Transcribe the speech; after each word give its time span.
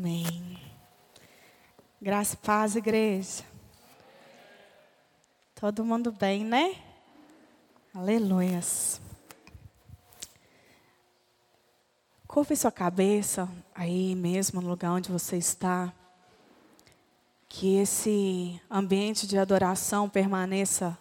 Amém. 0.00 0.56
Graça 2.00 2.34
e 2.34 2.36
paz, 2.36 2.76
igreja. 2.76 3.42
Todo 5.56 5.84
mundo 5.84 6.12
bem, 6.12 6.44
né? 6.44 6.76
Aleluias. 7.92 9.00
Curve 12.28 12.54
sua 12.54 12.70
cabeça 12.70 13.48
aí 13.74 14.14
mesmo 14.14 14.60
no 14.60 14.68
lugar 14.68 14.92
onde 14.92 15.10
você 15.10 15.36
está. 15.36 15.92
Que 17.48 17.78
esse 17.78 18.62
ambiente 18.70 19.26
de 19.26 19.36
adoração 19.36 20.08
permaneça 20.08 20.96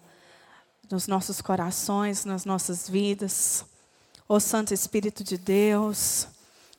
nos 0.89 1.05
nossos 1.05 1.39
corações, 1.39 2.25
nas 2.25 2.45
nossas 2.45 2.89
vidas. 2.89 3.63
Ó 4.27 4.39
Santo 4.39 4.73
Espírito 4.73 5.23
de 5.23 5.37
Deus, 5.37 6.27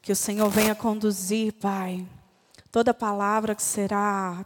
que 0.08 0.12
o 0.12 0.16
Senhor 0.16 0.48
venha 0.48 0.74
conduzir, 0.74 1.52
Pai, 1.52 2.08
toda 2.72 2.94
palavra 2.94 3.54
que 3.54 3.62
será 3.62 4.42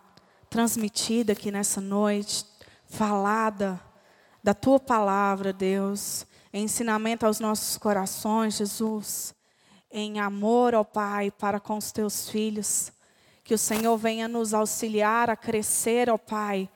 transmitida 0.51 1.35
aqui 1.35 1.53
nessa 1.53 1.81
noite, 1.81 2.45
falada 2.89 3.81
da 4.43 4.55
tua 4.55 4.81
palavra, 4.81 5.53
Deus, 5.53 6.27
em 6.53 6.65
ensinamento 6.65 7.25
aos 7.25 7.39
nossos 7.39 7.79
corações, 7.79 8.57
Jesus, 8.57 9.37
em 9.89 10.19
amor, 10.19 10.75
ó 10.75 10.83
Pai, 10.83 11.31
para 11.31 11.61
com 11.61 11.77
os 11.77 11.93
teus 11.93 12.29
filhos. 12.29 12.91
Que 13.45 13.55
o 13.55 13.59
Senhor 13.59 13.97
venha 13.97 14.27
nos 14.27 14.53
auxiliar 14.53 15.31
a 15.31 15.37
crescer, 15.37 16.11
ó 16.11 16.19
Pai, 16.19 16.69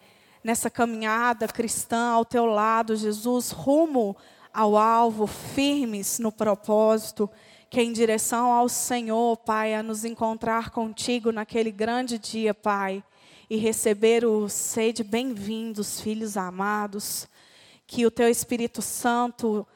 nessa 0.44 0.70
caminhada 0.70 1.48
cristã 1.48 2.10
ao 2.10 2.24
teu 2.24 2.46
lado, 2.46 2.94
Jesus, 2.94 3.50
rumo 3.50 4.16
ao 4.54 4.76
alvo, 4.76 5.26
firmes 5.26 6.20
no 6.20 6.30
propósito, 6.30 7.28
que 7.68 7.80
é 7.80 7.82
em 7.82 7.92
direção 7.92 8.52
ao 8.52 8.68
Senhor, 8.68 9.36
Pai, 9.38 9.74
a 9.74 9.82
nos 9.82 10.04
encontrar 10.04 10.70
contigo 10.70 11.32
naquele 11.32 11.70
grande 11.70 12.18
dia, 12.18 12.54
Pai 12.54 13.02
e 13.48 13.56
receber 13.56 14.24
o 14.24 14.48
sede 14.48 15.04
bem-vindos, 15.04 16.00
filhos 16.00 16.36
amados. 16.36 17.28
Que 17.86 18.04
o 18.04 18.10
teu 18.10 18.28
Espírito 18.28 18.82
Santo 18.82 19.66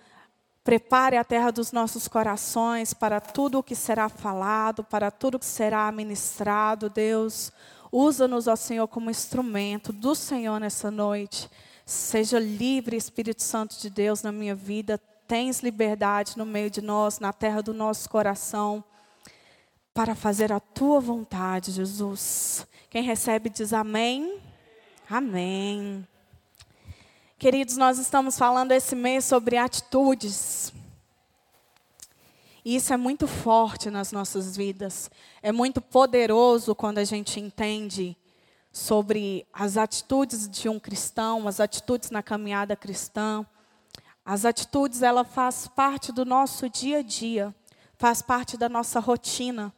prepare 0.64 1.16
a 1.16 1.24
terra 1.24 1.50
dos 1.50 1.70
nossos 1.70 2.08
corações 2.08 2.92
para 2.92 3.20
tudo 3.20 3.58
o 3.58 3.62
que 3.62 3.74
será 3.74 4.08
falado, 4.08 4.82
para 4.82 5.10
tudo 5.10 5.36
o 5.36 5.38
que 5.38 5.46
será 5.46 5.90
ministrado, 5.92 6.90
Deus. 6.90 7.52
Usa-nos, 7.92 8.48
ó 8.48 8.56
Senhor, 8.56 8.88
como 8.88 9.10
instrumento 9.10 9.92
do 9.92 10.14
Senhor 10.14 10.58
nessa 10.58 10.90
noite. 10.90 11.48
Seja 11.86 12.38
livre, 12.38 12.96
Espírito 12.96 13.42
Santo 13.42 13.80
de 13.80 13.88
Deus, 13.88 14.22
na 14.22 14.32
minha 14.32 14.54
vida. 14.54 15.00
Tens 15.30 15.60
liberdade 15.60 16.36
no 16.36 16.44
meio 16.44 16.68
de 16.68 16.82
nós, 16.82 17.20
na 17.20 17.32
terra 17.32 17.62
do 17.62 17.72
nosso 17.72 18.10
coração, 18.10 18.82
para 19.94 20.12
fazer 20.12 20.50
a 20.52 20.58
tua 20.58 20.98
vontade, 20.98 21.70
Jesus. 21.70 22.66
Quem 22.90 23.04
recebe 23.04 23.48
diz 23.48 23.72
amém. 23.72 24.40
Amém. 25.08 26.04
Queridos, 27.38 27.76
nós 27.76 27.96
estamos 27.96 28.36
falando 28.36 28.72
esse 28.72 28.96
mês 28.96 29.24
sobre 29.24 29.56
atitudes. 29.56 30.72
E 32.64 32.74
isso 32.74 32.92
é 32.92 32.96
muito 32.96 33.28
forte 33.28 33.88
nas 33.88 34.10
nossas 34.10 34.56
vidas. 34.56 35.08
É 35.40 35.52
muito 35.52 35.80
poderoso 35.80 36.74
quando 36.74 36.98
a 36.98 37.04
gente 37.04 37.38
entende 37.38 38.16
sobre 38.72 39.46
as 39.52 39.76
atitudes 39.76 40.48
de 40.48 40.68
um 40.68 40.80
cristão, 40.80 41.46
as 41.46 41.60
atitudes 41.60 42.10
na 42.10 42.20
caminhada 42.20 42.74
cristã. 42.74 43.46
As 44.24 44.44
atitudes, 44.44 45.02
ela 45.02 45.24
faz 45.24 45.66
parte 45.66 46.12
do 46.12 46.24
nosso 46.24 46.68
dia 46.68 46.98
a 46.98 47.02
dia, 47.02 47.54
faz 47.96 48.22
parte 48.22 48.56
da 48.56 48.68
nossa 48.68 49.00
rotina. 49.00 49.72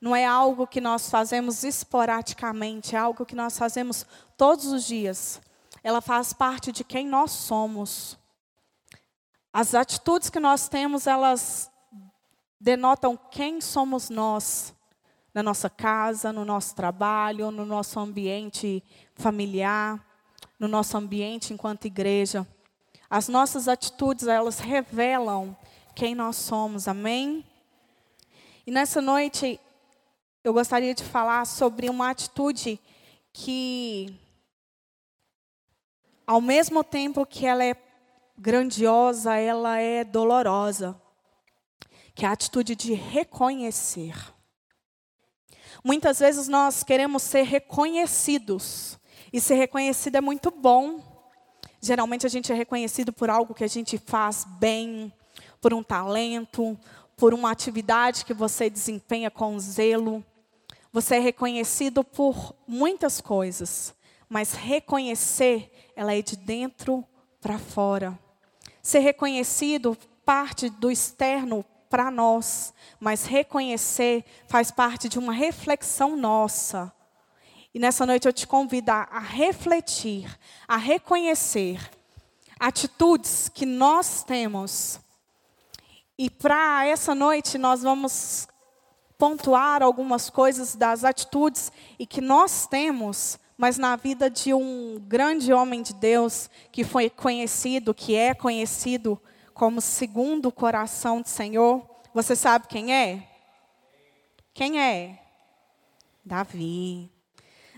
Não 0.00 0.14
é 0.14 0.26
algo 0.26 0.66
que 0.66 0.80
nós 0.80 1.08
fazemos 1.08 1.64
esporadicamente, 1.64 2.94
é 2.94 2.98
algo 2.98 3.24
que 3.24 3.34
nós 3.34 3.56
fazemos 3.56 4.04
todos 4.36 4.66
os 4.66 4.84
dias. 4.84 5.40
Ela 5.82 6.00
faz 6.00 6.32
parte 6.32 6.72
de 6.72 6.84
quem 6.84 7.06
nós 7.06 7.30
somos. 7.30 8.18
As 9.52 9.74
atitudes 9.74 10.28
que 10.28 10.40
nós 10.40 10.68
temos, 10.68 11.06
elas 11.06 11.70
denotam 12.60 13.16
quem 13.30 13.60
somos 13.60 14.10
nós 14.10 14.74
na 15.32 15.42
nossa 15.42 15.68
casa, 15.68 16.32
no 16.32 16.44
nosso 16.44 16.74
trabalho, 16.74 17.50
no 17.50 17.66
nosso 17.66 17.98
ambiente 17.98 18.82
familiar, 19.14 20.04
no 20.58 20.68
nosso 20.68 20.96
ambiente 20.96 21.52
enquanto 21.52 21.86
igreja. 21.86 22.46
As 23.14 23.28
nossas 23.28 23.68
atitudes, 23.68 24.26
elas 24.26 24.58
revelam 24.58 25.56
quem 25.94 26.16
nós 26.16 26.34
somos. 26.34 26.88
Amém? 26.88 27.46
E 28.66 28.72
nessa 28.72 29.00
noite 29.00 29.60
eu 30.42 30.52
gostaria 30.52 30.92
de 30.92 31.04
falar 31.04 31.46
sobre 31.46 31.88
uma 31.88 32.10
atitude 32.10 32.76
que, 33.32 34.18
ao 36.26 36.40
mesmo 36.40 36.82
tempo 36.82 37.24
que 37.24 37.46
ela 37.46 37.64
é 37.64 37.76
grandiosa, 38.36 39.36
ela 39.36 39.78
é 39.78 40.02
dolorosa, 40.02 41.00
que 42.16 42.24
é 42.24 42.28
a 42.28 42.32
atitude 42.32 42.74
de 42.74 42.94
reconhecer. 42.94 44.16
Muitas 45.84 46.18
vezes 46.18 46.48
nós 46.48 46.82
queremos 46.82 47.22
ser 47.22 47.42
reconhecidos, 47.42 48.98
e 49.32 49.40
ser 49.40 49.54
reconhecido 49.54 50.16
é 50.16 50.20
muito 50.20 50.50
bom. 50.50 51.13
Geralmente 51.84 52.24
a 52.24 52.30
gente 52.30 52.50
é 52.50 52.54
reconhecido 52.54 53.12
por 53.12 53.28
algo 53.28 53.52
que 53.52 53.62
a 53.62 53.68
gente 53.68 53.98
faz 53.98 54.46
bem, 54.58 55.12
por 55.60 55.74
um 55.74 55.82
talento, 55.82 56.78
por 57.14 57.34
uma 57.34 57.50
atividade 57.50 58.24
que 58.24 58.32
você 58.32 58.70
desempenha 58.70 59.30
com 59.30 59.58
zelo. 59.58 60.24
Você 60.90 61.16
é 61.16 61.18
reconhecido 61.18 62.02
por 62.02 62.54
muitas 62.66 63.20
coisas, 63.20 63.94
mas 64.30 64.54
reconhecer, 64.54 65.70
ela 65.94 66.14
é 66.14 66.22
de 66.22 66.38
dentro 66.38 67.04
para 67.38 67.58
fora. 67.58 68.18
Ser 68.82 69.00
reconhecido 69.00 69.94
parte 70.24 70.70
do 70.70 70.90
externo 70.90 71.62
para 71.90 72.10
nós, 72.10 72.72
mas 72.98 73.26
reconhecer 73.26 74.24
faz 74.48 74.70
parte 74.70 75.06
de 75.06 75.18
uma 75.18 75.34
reflexão 75.34 76.16
nossa. 76.16 76.90
E 77.74 77.78
nessa 77.80 78.06
noite 78.06 78.28
eu 78.28 78.32
te 78.32 78.46
convido 78.46 78.92
a 78.92 79.18
refletir, 79.18 80.38
a 80.68 80.76
reconhecer 80.76 81.90
atitudes 82.58 83.50
que 83.52 83.66
nós 83.66 84.22
temos. 84.22 85.00
E 86.16 86.30
para 86.30 86.86
essa 86.86 87.16
noite 87.16 87.58
nós 87.58 87.82
vamos 87.82 88.46
pontuar 89.18 89.82
algumas 89.82 90.30
coisas 90.30 90.76
das 90.76 91.02
atitudes 91.02 91.72
e 91.98 92.06
que 92.06 92.20
nós 92.20 92.66
temos, 92.68 93.40
mas 93.56 93.76
na 93.76 93.96
vida 93.96 94.30
de 94.30 94.54
um 94.54 95.02
grande 95.08 95.52
homem 95.52 95.82
de 95.82 95.94
Deus 95.94 96.48
que 96.70 96.84
foi 96.84 97.10
conhecido, 97.10 97.92
que 97.92 98.14
é 98.14 98.34
conhecido 98.34 99.20
como 99.52 99.80
segundo 99.80 100.46
o 100.46 100.52
coração 100.52 101.20
do 101.20 101.28
Senhor. 101.28 101.84
Você 102.12 102.36
sabe 102.36 102.68
quem 102.68 102.94
é? 102.94 103.28
Quem 104.52 104.80
é? 104.80 105.20
Davi. 106.24 107.13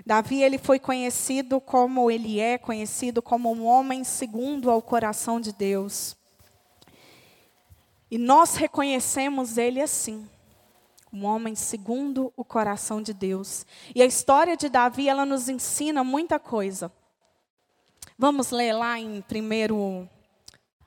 Davi 0.06 0.40
ele 0.40 0.56
foi 0.56 0.78
conhecido 0.78 1.60
como 1.60 2.08
ele 2.08 2.38
é 2.38 2.56
conhecido 2.56 3.20
como 3.20 3.52
um 3.52 3.66
homem 3.66 4.04
segundo 4.04 4.70
ao 4.70 4.80
coração 4.80 5.40
de 5.40 5.52
Deus. 5.52 6.16
E 8.08 8.16
nós 8.16 8.54
reconhecemos 8.54 9.58
ele 9.58 9.82
assim 9.82 10.28
um 11.12 11.24
homem 11.24 11.54
segundo 11.56 12.32
o 12.36 12.44
coração 12.44 13.02
de 13.02 13.12
Deus. 13.12 13.66
E 13.94 14.02
a 14.02 14.06
história 14.06 14.56
de 14.56 14.68
Davi, 14.68 15.08
ela 15.08 15.24
nos 15.24 15.48
ensina 15.48 16.04
muita 16.04 16.38
coisa. 16.38 16.92
Vamos 18.18 18.50
ler 18.50 18.74
lá 18.74 18.98
em 19.00 19.22
primeiro, 19.22 20.08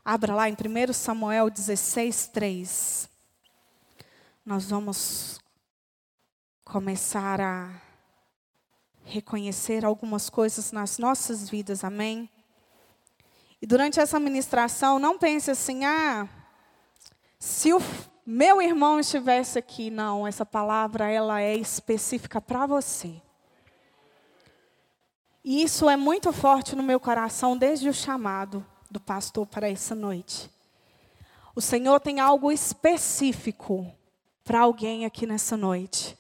abra 0.06 0.36
lá 0.36 0.48
em 0.48 0.54
1 0.54 0.94
Samuel 0.94 1.50
16, 1.50 2.28
3. 2.28 3.10
Nós 4.46 4.70
vamos 4.70 5.40
começar 6.64 7.42
a 7.42 7.89
reconhecer 9.10 9.84
algumas 9.84 10.30
coisas 10.30 10.72
nas 10.72 10.98
nossas 10.98 11.50
vidas, 11.50 11.84
amém? 11.84 12.30
E 13.62 13.66
durante 13.68 14.00
essa 14.00 14.20
ministração, 14.20 15.00
não 15.00 15.18
pense 15.18 15.52
assim, 15.52 15.84
ah, 15.84 16.30
se 17.38 17.74
o 17.74 17.82
meu 18.26 18.62
irmão 18.62 19.00
estivesse 19.00 19.58
aqui, 19.58 19.90
não, 19.90 20.28
essa 20.28 20.46
palavra 20.46 21.10
ela 21.10 21.42
é 21.42 21.56
específica 21.56 22.40
para 22.40 22.66
você. 22.66 23.22
E 25.44 25.64
isso 25.64 25.90
é 25.90 25.98
muito 25.98 26.32
forte 26.32 26.76
no 26.76 26.84
meu 26.84 27.00
coração 27.00 27.58
desde 27.58 27.90
o 27.90 27.94
chamado 27.94 28.66
do 28.90 29.00
pastor 29.00 29.48
para 29.48 29.70
essa 29.70 29.96
noite. 29.96 30.50
O 31.56 31.62
Senhor 31.62 32.00
tem 32.00 32.20
algo 32.20 32.52
específico 32.52 33.92
para 34.44 34.62
alguém 34.62 35.06
aqui 35.06 35.26
nessa 35.26 35.58
noite. 35.58 36.18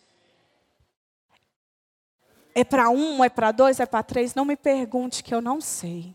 É 2.59 2.63
para 2.65 2.89
um, 2.89 3.23
é 3.23 3.29
para 3.29 3.53
dois, 3.53 3.79
é 3.79 3.85
para 3.85 4.03
três? 4.03 4.35
Não 4.35 4.43
me 4.43 4.57
pergunte 4.57 5.23
que 5.23 5.33
eu 5.33 5.39
não 5.39 5.61
sei. 5.61 6.13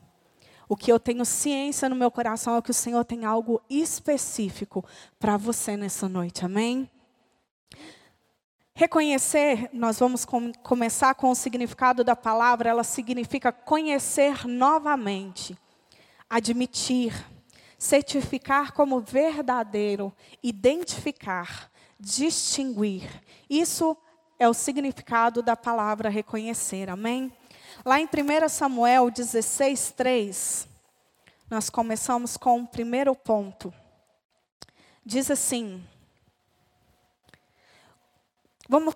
O 0.69 0.77
que 0.77 0.93
eu 0.93 1.01
tenho 1.01 1.25
ciência 1.25 1.89
no 1.89 1.97
meu 1.97 2.11
coração 2.11 2.55
é 2.55 2.61
que 2.61 2.71
o 2.71 2.75
Senhor 2.75 3.03
tem 3.03 3.25
algo 3.25 3.63
específico 3.71 4.85
para 5.19 5.39
você 5.39 5.75
nessa 5.75 6.07
noite, 6.07 6.45
amém? 6.45 6.91
Reconhecer, 8.75 9.71
nós 9.73 9.99
vamos 9.99 10.27
com, 10.27 10.53
começar 10.63 11.15
com 11.15 11.31
o 11.31 11.35
significado 11.35 12.05
da 12.05 12.15
palavra, 12.15 12.69
ela 12.69 12.85
significa 12.85 13.51
conhecer 13.51 14.47
novamente, 14.47 15.57
admitir, 16.29 17.25
certificar 17.79 18.75
como 18.75 19.01
verdadeiro, 19.01 20.13
identificar, 20.43 21.71
distinguir. 21.99 23.09
Isso 23.49 23.97
é 24.45 24.49
o 24.49 24.55
significado 24.55 25.41
da 25.41 25.57
palavra 25.57 26.11
reconhecer, 26.11 26.91
amém? 26.91 27.33
Lá 27.83 27.99
em 27.99 28.05
1 28.05 28.49
Samuel 28.51 29.11
16, 29.11 29.93
3, 29.97 30.69
nós 31.49 31.71
começamos 31.71 32.37
com 32.37 32.61
o 32.61 32.67
primeiro 32.67 33.15
ponto. 33.15 33.73
Diz 35.05 35.31
assim, 35.31 35.83
vamos 38.69 38.95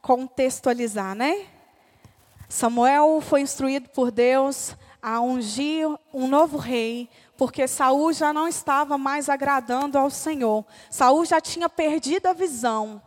contextualizar, 0.00 1.16
né? 1.16 1.48
Samuel 2.48 3.20
foi 3.20 3.40
instruído 3.40 3.88
por 3.88 4.12
Deus 4.12 4.76
a 5.02 5.20
ungir 5.20 5.88
um 6.14 6.28
novo 6.28 6.58
rei, 6.58 7.10
porque 7.36 7.66
Saul 7.66 8.12
já 8.12 8.32
não 8.32 8.46
estava 8.46 8.96
mais 8.96 9.28
agradando 9.28 9.98
ao 9.98 10.10
Senhor. 10.10 10.64
Saul 10.88 11.24
já 11.24 11.40
tinha 11.40 11.68
perdido 11.68 12.26
a 12.26 12.32
visão. 12.32 13.02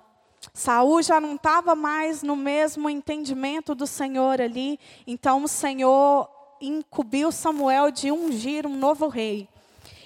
Saul 0.56 1.02
já 1.02 1.20
não 1.20 1.34
estava 1.34 1.74
mais 1.74 2.22
no 2.22 2.36
mesmo 2.36 2.88
entendimento 2.88 3.74
do 3.74 3.88
Senhor 3.88 4.40
ali, 4.40 4.80
então 5.08 5.44
o 5.44 5.48
Senhor 5.48 6.30
incumbiu 6.62 7.32
Samuel 7.32 7.90
de 7.90 8.12
ungir 8.12 8.68
um 8.68 8.78
novo 8.78 9.08
rei. 9.08 9.50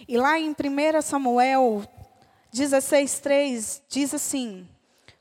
E 0.07 0.17
lá 0.17 0.39
em 0.39 0.51
1 0.51 1.01
Samuel 1.01 1.83
16:3 2.53 3.81
diz 3.89 4.13
assim: 4.13 4.65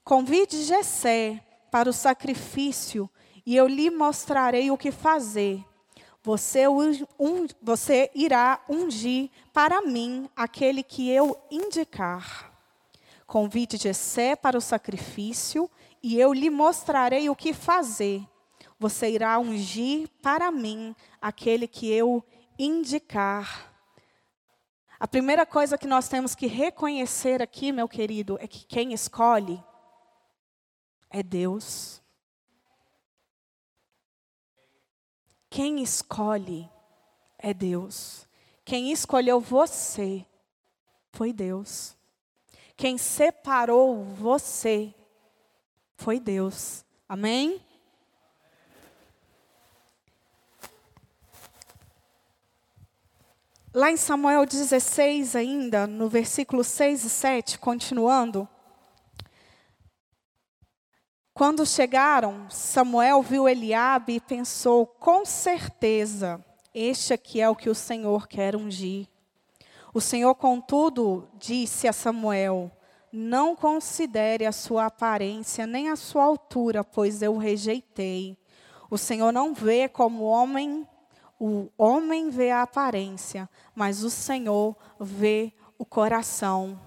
Convide 0.04 0.62
Jessé 0.62 1.42
para 1.72 1.90
o 1.90 1.92
sacrifício, 1.92 3.10
e 3.44 3.56
eu 3.56 3.66
lhe 3.66 3.90
mostrarei 3.90 4.70
o 4.70 4.78
que 4.78 4.92
fazer. 4.92 5.64
Você, 6.22 6.68
um, 6.68 7.46
você 7.60 8.10
irá 8.14 8.60
ungir 8.68 9.28
para 9.52 9.82
mim 9.82 10.30
aquele 10.36 10.84
que 10.84 11.10
eu 11.10 11.36
indicar. 11.50 12.55
Convide 13.26 13.76
Jessé 13.76 14.36
para 14.36 14.56
o 14.56 14.60
sacrifício, 14.60 15.70
e 16.02 16.18
eu 16.18 16.32
lhe 16.32 16.48
mostrarei 16.48 17.28
o 17.28 17.34
que 17.34 17.52
fazer. 17.52 18.26
Você 18.78 19.10
irá 19.10 19.38
ungir 19.38 20.08
para 20.22 20.50
mim 20.52 20.94
aquele 21.20 21.66
que 21.66 21.90
eu 21.90 22.24
indicar. 22.58 23.74
A 24.98 25.08
primeira 25.08 25.44
coisa 25.44 25.76
que 25.76 25.86
nós 25.86 26.08
temos 26.08 26.34
que 26.34 26.46
reconhecer 26.46 27.42
aqui, 27.42 27.72
meu 27.72 27.88
querido, 27.88 28.38
é 28.40 28.46
que 28.46 28.64
quem 28.64 28.92
escolhe 28.92 29.62
é 31.10 31.22
Deus. 31.22 32.00
Quem 35.50 35.82
escolhe 35.82 36.70
é 37.38 37.52
Deus. 37.52 38.28
Quem 38.64 38.92
escolheu 38.92 39.40
você 39.40 40.26
foi 41.12 41.32
Deus. 41.32 41.95
Quem 42.76 42.98
separou 42.98 44.04
você 44.04 44.94
foi 45.96 46.20
Deus. 46.20 46.84
Amém? 47.08 47.64
Lá 53.72 53.90
em 53.90 53.96
Samuel 53.96 54.44
16, 54.44 55.34
ainda, 55.36 55.86
no 55.86 56.08
versículo 56.08 56.62
6 56.62 57.04
e 57.04 57.10
7, 57.10 57.58
continuando. 57.58 58.48
Quando 61.32 61.66
chegaram, 61.66 62.48
Samuel 62.48 63.22
viu 63.22 63.48
Eliabe 63.48 64.14
e 64.14 64.20
pensou: 64.20 64.86
com 64.86 65.24
certeza, 65.24 66.44
este 66.74 67.14
aqui 67.14 67.40
é 67.40 67.48
o 67.48 67.56
que 67.56 67.70
o 67.70 67.74
Senhor 67.74 68.26
quer 68.26 68.56
ungir. 68.56 69.06
O 69.96 70.00
Senhor, 70.02 70.34
contudo, 70.34 71.26
disse 71.38 71.88
a 71.88 71.92
Samuel: 71.92 72.70
Não 73.10 73.56
considere 73.56 74.44
a 74.44 74.52
sua 74.52 74.84
aparência 74.84 75.66
nem 75.66 75.88
a 75.88 75.96
sua 75.96 76.22
altura, 76.22 76.84
pois 76.84 77.22
eu 77.22 77.32
o 77.32 77.38
rejeitei. 77.38 78.36
O 78.90 78.98
Senhor 78.98 79.32
não 79.32 79.54
vê 79.54 79.88
como 79.88 80.24
homem, 80.24 80.86
o 81.40 81.70
homem 81.78 82.28
vê 82.28 82.50
a 82.50 82.60
aparência, 82.60 83.48
mas 83.74 84.04
o 84.04 84.10
Senhor 84.10 84.76
vê 85.00 85.50
o 85.78 85.86
coração. 85.86 86.78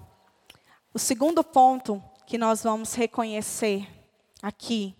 O 0.94 0.98
segundo 1.00 1.42
ponto 1.42 2.00
que 2.24 2.38
nós 2.38 2.62
vamos 2.62 2.94
reconhecer 2.94 3.88
aqui, 4.40 4.94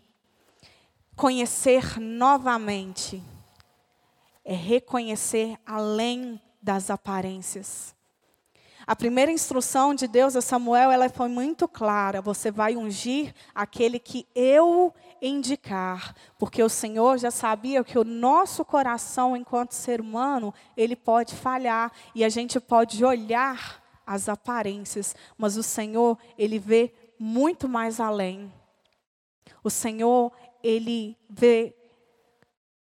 conhecer 1.14 2.00
novamente, 2.00 3.22
é 4.44 4.52
reconhecer 4.52 5.56
além 5.64 6.42
das 6.60 6.90
aparências. 6.90 7.99
A 8.90 8.96
primeira 8.96 9.30
instrução 9.30 9.94
de 9.94 10.08
Deus 10.08 10.34
a 10.34 10.40
Samuel, 10.40 10.90
ela 10.90 11.08
foi 11.08 11.28
muito 11.28 11.68
clara. 11.68 12.20
Você 12.20 12.50
vai 12.50 12.76
ungir 12.76 13.32
aquele 13.54 14.00
que 14.00 14.26
eu 14.34 14.92
indicar, 15.22 16.12
porque 16.36 16.60
o 16.60 16.68
Senhor 16.68 17.16
já 17.16 17.30
sabia 17.30 17.84
que 17.84 17.96
o 17.96 18.02
nosso 18.02 18.64
coração, 18.64 19.36
enquanto 19.36 19.74
ser 19.74 20.00
humano, 20.00 20.52
ele 20.76 20.96
pode 20.96 21.36
falhar 21.36 21.92
e 22.16 22.24
a 22.24 22.28
gente 22.28 22.58
pode 22.58 23.04
olhar 23.04 23.80
as 24.04 24.28
aparências, 24.28 25.14
mas 25.38 25.56
o 25.56 25.62
Senhor, 25.62 26.18
ele 26.36 26.58
vê 26.58 26.92
muito 27.16 27.68
mais 27.68 28.00
além. 28.00 28.52
O 29.62 29.70
Senhor, 29.70 30.32
ele 30.64 31.16
vê 31.28 31.76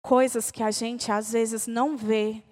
coisas 0.01 0.51
que 0.51 0.63
a 0.63 0.69
gente 0.69 1.09
às 1.13 1.31
vezes 1.31 1.65
não 1.65 1.95
vê. 1.95 2.43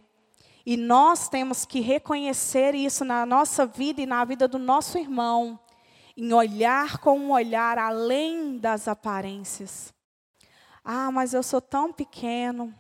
E 0.66 0.78
nós 0.78 1.28
temos 1.28 1.66
que 1.66 1.80
reconhecer 1.80 2.76
isso 2.76 3.04
na 3.04 3.26
nossa 3.26 3.66
vida 3.66 4.02
e 4.02 4.06
na 4.06 4.24
vida 4.24 4.48
do 4.48 4.60
nosso 4.60 4.98
irmão, 4.98 5.60
em 6.16 6.32
olhar 6.34 6.98
com 7.00 7.18
um 7.18 7.32
olhar 7.32 7.78
além 7.78 8.58
das 8.58 8.88
aparências. 8.88 9.94
Ah, 10.84 11.12
mas 11.12 11.34
eu 11.34 11.42
sou 11.42 11.62
tão 11.62 11.92
pequeno. 11.92 12.74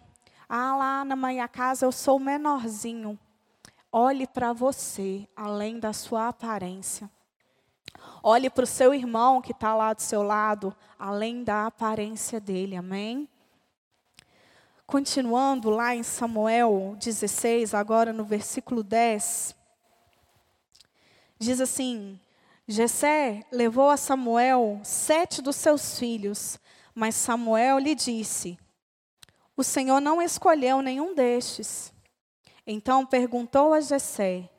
Ah, 0.47 0.75
lá 0.75 1.05
na 1.05 1.15
minha 1.15 1.47
casa 1.47 1.85
eu 1.85 1.91
sou 1.91 2.19
menorzinho. 2.19 3.17
Olhe 3.91 4.27
para 4.27 4.53
você, 4.53 5.27
além 5.35 5.79
da 5.79 5.93
sua 5.93 6.27
aparência. 6.27 7.09
Olhe 8.23 8.49
para 8.49 8.63
o 8.63 8.67
seu 8.67 8.93
irmão 8.93 9.41
que 9.41 9.51
está 9.51 9.75
lá 9.75 9.93
do 9.93 10.01
seu 10.01 10.23
lado, 10.23 10.75
além 10.97 11.43
da 11.43 11.65
aparência 11.65 12.39
dele, 12.39 12.75
amém? 12.75 13.27
Continuando 14.91 15.69
lá 15.69 15.95
em 15.95 16.03
Samuel 16.03 16.97
16, 16.99 17.73
agora 17.73 18.11
no 18.11 18.25
versículo 18.25 18.83
10, 18.83 19.55
diz 21.39 21.61
assim: 21.61 22.19
Jessé 22.67 23.45
levou 23.53 23.89
a 23.89 23.95
Samuel 23.95 24.81
sete 24.83 25.41
dos 25.41 25.55
seus 25.55 25.97
filhos, 25.97 26.59
mas 26.93 27.15
Samuel 27.15 27.79
lhe 27.79 27.95
disse: 27.95 28.59
O 29.55 29.63
Senhor 29.63 30.01
não 30.01 30.21
escolheu 30.21 30.81
nenhum 30.81 31.15
destes. 31.15 31.93
Então 32.67 33.05
perguntou 33.05 33.73
a 33.73 33.79
Jessé: 33.79 34.49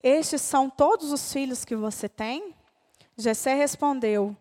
Estes 0.00 0.40
são 0.40 0.70
todos 0.70 1.10
os 1.10 1.32
filhos 1.32 1.64
que 1.64 1.74
você 1.74 2.08
tem? 2.08 2.54
Jessé 3.16 3.54
respondeu: 3.54 4.36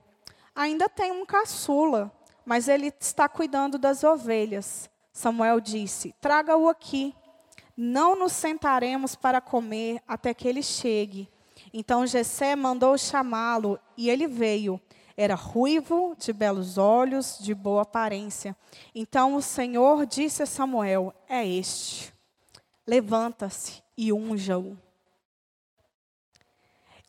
Ainda 0.53 0.87
tenho 0.87 1.15
um 1.15 1.25
caçula, 1.25 2.11
mas 2.45 2.67
ele 2.67 2.93
está 2.99 3.27
cuidando 3.27 3.79
das 3.79 4.03
ovelhas. 4.03 4.87
Samuel 5.17 5.59
disse: 5.59 6.13
Traga-o 6.21 6.69
aqui. 6.69 7.15
Não 7.75 8.15
nos 8.15 8.33
sentaremos 8.33 9.15
para 9.15 9.41
comer 9.41 9.99
até 10.07 10.31
que 10.31 10.47
ele 10.47 10.61
chegue. 10.61 11.27
Então 11.73 12.05
Jessé 12.05 12.55
mandou 12.55 12.95
chamá-lo 12.99 13.79
e 13.97 14.11
ele 14.11 14.27
veio. 14.27 14.79
Era 15.15 15.33
ruivo, 15.33 16.15
de 16.19 16.31
belos 16.31 16.77
olhos, 16.77 17.39
de 17.39 17.55
boa 17.55 17.81
aparência. 17.81 18.55
Então 18.93 19.33
o 19.33 19.41
Senhor 19.41 20.05
disse 20.05 20.43
a 20.43 20.45
Samuel: 20.45 21.11
É 21.27 21.43
este. 21.43 22.13
Levanta-se 22.85 23.81
e 23.97 24.13
unja-o. 24.13 24.77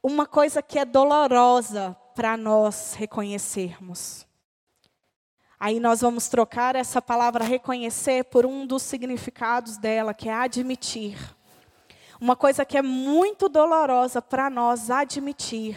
Uma 0.03 0.25
coisa 0.25 0.63
que 0.63 0.79
é 0.79 0.85
dolorosa 0.87 1.95
para 2.15 2.39
nós 2.39 2.95
reconhecermos 2.95 4.28
Aí 5.61 5.81
nós 5.81 6.03
vamos 6.03 6.29
trocar 6.29 6.77
essa 6.77 7.03
palavra 7.03 7.45
reconhecer 7.45 8.25
por 8.25 8.47
um 8.47 8.67
dos 8.67 8.83
significados 8.83 9.77
dela, 9.77 10.15
que 10.15 10.29
é 10.29 10.33
admitir. 10.33 11.19
Uma 12.21 12.37
coisa 12.37 12.65
que 12.65 12.79
é 12.79 12.83
muito 12.83 13.49
dolorosa 13.49 14.23
para 14.23 14.49
nós 14.49 14.91
admitir 14.91 15.77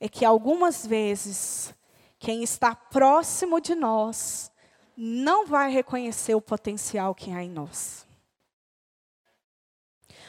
é 0.00 0.08
que 0.08 0.24
algumas 0.24 0.86
vezes 0.86 1.72
quem 2.18 2.42
está 2.42 2.74
próximo 2.74 3.60
de 3.60 3.74
nós 3.74 4.50
não 4.96 5.46
vai 5.46 5.70
reconhecer 5.70 6.34
o 6.34 6.40
potencial 6.40 7.14
que 7.14 7.30
há 7.32 7.42
em 7.42 7.50
nós. 7.50 8.06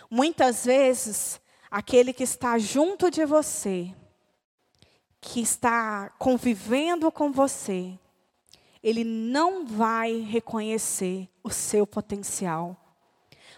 Muitas 0.10 0.66
vezes, 0.66 1.42
aquele 1.70 2.14
que 2.14 2.24
está 2.24 2.58
junto 2.58 3.10
de 3.10 3.26
você 3.26 3.94
que 5.20 5.42
está 5.42 6.10
convivendo 6.20 7.12
com 7.12 7.32
você, 7.32 7.98
ele 8.86 9.04
não 9.04 9.66
vai 9.66 10.20
reconhecer 10.20 11.28
o 11.44 11.50
seu 11.50 11.88
potencial. 11.88 12.78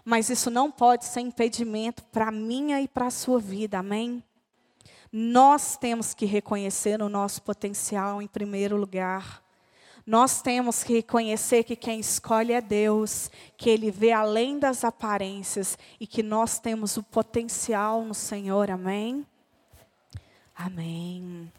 Mas 0.06 0.30
isso 0.30 0.50
não 0.50 0.72
pode 0.72 1.04
ser 1.04 1.20
impedimento 1.20 2.02
para 2.06 2.30
a 2.30 2.32
minha 2.32 2.80
e 2.80 2.88
para 2.88 3.08
a 3.08 3.12
sua 3.12 3.38
vida, 3.38 3.78
amém? 3.78 4.24
Nós 5.12 5.76
temos 5.76 6.14
que 6.14 6.26
reconhecer 6.26 7.02
o 7.02 7.10
nosso 7.10 7.42
potencial 7.42 8.22
em 8.22 8.28
primeiro 8.28 8.78
lugar. 8.78 9.44
Nós 10.06 10.42
temos 10.42 10.82
que 10.82 10.94
reconhecer 10.94 11.66
que 11.66 11.76
quem 11.76 12.00
escolhe 12.00 12.54
é 12.54 12.62
Deus, 12.62 13.30
que 13.58 13.70
Ele 13.70 13.92
vê 13.92 14.14
além 14.14 14.58
das 14.58 14.86
aparências 14.86 15.78
e 16.00 16.08
que 16.08 16.24
nós 16.24 16.58
temos 16.58 16.96
o 16.96 17.04
potencial 17.04 18.06
no 18.06 18.14
Senhor, 18.14 18.72
amém? 18.72 19.28
Amém. 20.56 21.52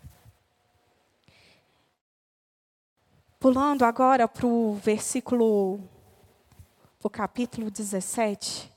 Pulando 3.40 3.84
agora 3.84 4.26
para 4.26 4.48
o 4.48 4.74
versículo, 4.74 5.78
para 6.98 7.06
o 7.06 7.10
capítulo 7.10 7.70
17. 7.70 8.68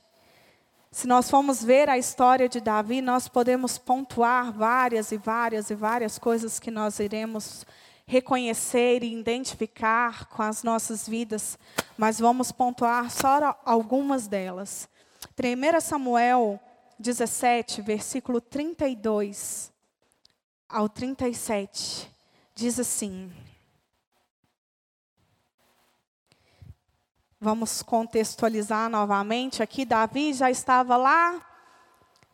Se 0.88 1.08
nós 1.08 1.28
formos 1.28 1.64
ver 1.64 1.88
a 1.88 1.98
história 1.98 2.48
de 2.48 2.60
Davi, 2.60 3.02
nós 3.02 3.26
podemos 3.26 3.76
pontuar 3.76 4.52
várias 4.52 5.10
e 5.10 5.16
várias 5.16 5.68
e 5.68 5.74
várias 5.74 6.16
coisas 6.16 6.60
que 6.60 6.70
nós 6.70 7.00
iremos 7.00 7.66
reconhecer 8.06 9.02
e 9.02 9.12
identificar 9.12 10.26
com 10.26 10.44
as 10.44 10.62
nossas 10.62 11.08
vidas, 11.08 11.58
mas 11.98 12.20
vamos 12.20 12.52
pontuar 12.52 13.10
só 13.10 13.58
algumas 13.64 14.28
delas. 14.28 14.88
1 15.36 15.80
Samuel 15.80 16.60
17, 17.00 17.82
versículo 17.82 18.40
32 18.40 19.72
ao 20.68 20.88
37, 20.88 22.08
diz 22.54 22.78
assim: 22.78 23.28
Vamos 27.44 27.82
contextualizar 27.82 28.88
novamente 28.88 29.64
aqui. 29.64 29.84
Davi 29.84 30.32
já 30.32 30.48
estava 30.48 30.96
lá 30.96 31.44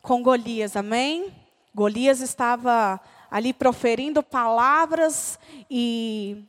com 0.03 0.21
Golias, 0.21 0.75
amém? 0.75 1.33
Golias 1.73 2.21
estava 2.21 3.01
ali 3.31 3.51
proferindo 3.51 4.21
palavras 4.21 5.39
e 5.67 6.45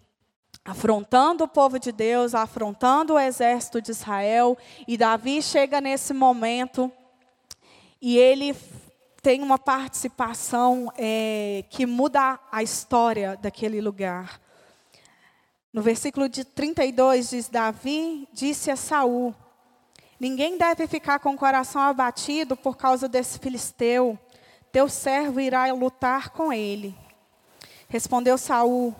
afrontando 0.62 1.44
o 1.44 1.48
povo 1.48 1.78
de 1.78 1.90
Deus, 1.90 2.34
afrontando 2.34 3.14
o 3.14 3.18
exército 3.18 3.80
de 3.80 3.92
Israel. 3.92 4.58
E 4.86 4.98
Davi 4.98 5.40
chega 5.40 5.80
nesse 5.80 6.12
momento 6.12 6.92
e 7.98 8.18
ele 8.18 8.54
tem 9.22 9.40
uma 9.40 9.56
participação 9.56 10.92
é, 10.98 11.64
que 11.70 11.86
muda 11.86 12.38
a 12.52 12.62
história 12.62 13.38
daquele 13.40 13.80
lugar. 13.80 14.38
No 15.72 15.82
versículo 15.82 16.28
de 16.28 16.44
32 16.44 17.30
diz: 17.30 17.48
Davi 17.48 18.28
disse 18.32 18.70
a 18.70 18.76
Saul: 18.76 19.34
Ninguém 20.18 20.58
deve 20.58 20.88
ficar 20.88 21.20
com 21.20 21.34
o 21.34 21.38
coração 21.38 21.80
abatido 21.82 22.56
por 22.56 22.76
causa 22.76 23.08
desse 23.08 23.38
filisteu. 23.38 24.18
Teu 24.72 24.88
servo 24.88 25.40
irá 25.40 25.72
lutar 25.72 26.30
com 26.30 26.52
ele. 26.52 26.96
Respondeu 27.88 28.36
Saul: 28.36 28.94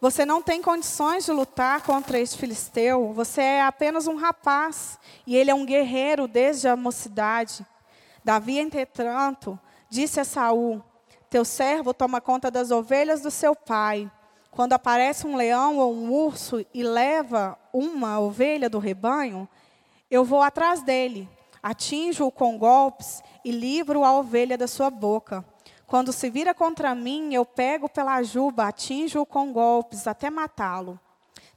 Você 0.00 0.24
não 0.24 0.40
tem 0.40 0.62
condições 0.62 1.26
de 1.26 1.32
lutar 1.32 1.82
contra 1.82 2.18
este 2.18 2.38
filisteu. 2.38 3.12
Você 3.12 3.42
é 3.42 3.62
apenas 3.62 4.06
um 4.06 4.16
rapaz 4.16 4.98
e 5.26 5.36
ele 5.36 5.50
é 5.50 5.54
um 5.54 5.66
guerreiro 5.66 6.26
desde 6.26 6.66
a 6.66 6.74
mocidade. 6.74 7.64
Davi, 8.24 8.58
entretanto, 8.58 9.58
disse 9.90 10.18
a 10.18 10.24
Saul: 10.24 10.82
Teu 11.28 11.44
servo 11.44 11.92
toma 11.92 12.22
conta 12.22 12.50
das 12.50 12.70
ovelhas 12.70 13.20
do 13.20 13.30
seu 13.30 13.54
pai. 13.54 14.10
Quando 14.56 14.72
aparece 14.72 15.26
um 15.26 15.36
leão 15.36 15.76
ou 15.76 15.92
um 15.94 16.10
urso 16.10 16.64
e 16.72 16.82
leva 16.82 17.58
uma 17.74 18.18
ovelha 18.18 18.70
do 18.70 18.78
rebanho, 18.78 19.46
eu 20.10 20.24
vou 20.24 20.40
atrás 20.40 20.80
dele, 20.82 21.28
atinjo-o 21.62 22.32
com 22.32 22.56
golpes 22.56 23.22
e 23.44 23.50
livro 23.50 24.02
a 24.02 24.18
ovelha 24.18 24.56
da 24.56 24.66
sua 24.66 24.88
boca. 24.88 25.44
Quando 25.86 26.10
se 26.10 26.30
vira 26.30 26.54
contra 26.54 26.94
mim, 26.94 27.34
eu 27.34 27.44
pego 27.44 27.86
pela 27.86 28.22
juba, 28.22 28.68
atinjo-o 28.68 29.26
com 29.26 29.52
golpes 29.52 30.06
até 30.06 30.30
matá-lo. 30.30 30.98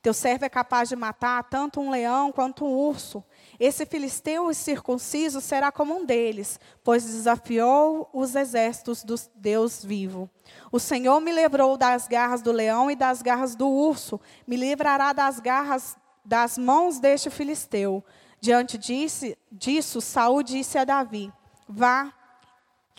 Teu 0.01 0.13
servo 0.13 0.45
é 0.45 0.49
capaz 0.49 0.87
de 0.87 0.95
matar 0.95 1.43
tanto 1.43 1.81
um 1.81 1.89
leão 1.89 2.31
quanto 2.31 2.63
um 2.63 2.73
urso. 2.73 3.21
Esse 3.59 3.85
filisteu 3.85 4.53
circunciso 4.53 5.41
será 5.41 5.73
como 5.73 5.93
um 5.93 6.05
deles, 6.05 6.57
pois 6.83 7.03
desafiou 7.03 8.09
os 8.13 8.33
exércitos 8.33 9.03
do 9.03 9.15
Deus 9.35 9.83
vivo. 9.83 10.29
O 10.71 10.79
Senhor 10.79 11.19
me 11.19 11.33
livrou 11.33 11.75
das 11.75 12.07
garras 12.07 12.41
do 12.41 12.53
leão 12.53 12.89
e 12.89 12.95
das 12.95 13.21
garras 13.21 13.55
do 13.55 13.67
urso, 13.67 14.21
me 14.47 14.55
livrará 14.55 15.11
das 15.11 15.41
garras 15.41 15.97
das 16.23 16.57
mãos 16.57 16.99
deste 16.99 17.29
filisteu. 17.29 18.03
Diante 18.39 18.77
disso, 18.77 19.35
disso 19.51 19.99
Saul 19.99 20.43
disse 20.43 20.77
a 20.77 20.85
Davi: 20.85 21.29
Vá, 21.67 22.13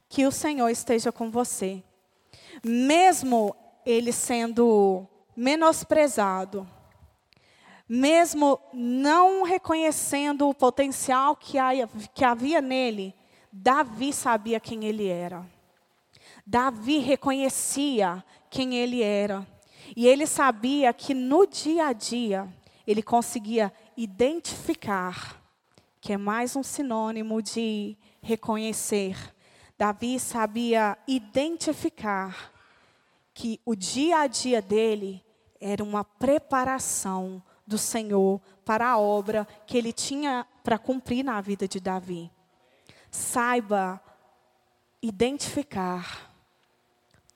que 0.07 0.26
o 0.26 0.33
Senhor 0.33 0.69
esteja 0.69 1.11
com 1.11 1.30
você. 1.30 1.83
Mesmo 2.62 3.57
ele 3.87 4.12
sendo 4.12 5.07
menosprezado, 5.35 6.69
mesmo 7.93 8.61
não 8.73 9.43
reconhecendo 9.43 10.49
o 10.49 10.55
potencial 10.55 11.35
que, 11.35 11.59
havia 12.25 12.61
nele, 12.61 13.13
Davi 13.53 14.13
sabia 14.13 14.61
quem 14.61 14.85
ele 14.85 15.09
era. 15.09 15.45
Davi 16.47 16.99
reconhecia 16.99 18.25
quem 18.49 18.77
ele 18.77 19.03
era. 19.03 19.45
E 19.97 20.07
ele 20.07 20.25
sabia 20.25 20.93
que 20.93 21.13
no 21.13 21.45
dia 21.45 21.89
a 21.89 21.93
dia 21.93 22.49
ele 22.87 23.03
conseguia 23.03 23.73
identificar, 23.97 25.43
que 26.01 26.13
é 26.13 26.17
mais 26.17 26.55
um 26.55 26.63
sinônimo 26.63 27.43
de 27.43 27.97
reconhecer. 28.23 29.17
Davi 29.77 30.21
sabia 30.21 30.97
identificar 31.09 32.53
que 33.35 33.61
o 33.65 33.75
dia 33.75 34.21
a 34.21 34.27
dia 34.29 34.63
dele 34.63 35.21
era 35.61 35.83
uma 35.83 36.05
preparação 36.05 37.43
do 37.71 37.79
Senhor 37.79 38.41
para 38.65 38.91
a 38.91 38.99
obra 38.99 39.47
que 39.65 39.79
ele 39.79 39.93
tinha 39.93 40.45
para 40.65 40.77
cumprir 40.77 41.25
na 41.25 41.41
vida 41.41 41.69
de 41.69 41.79
Davi. 41.79 42.31
Saiba 43.11 44.00
identificar 45.00 46.31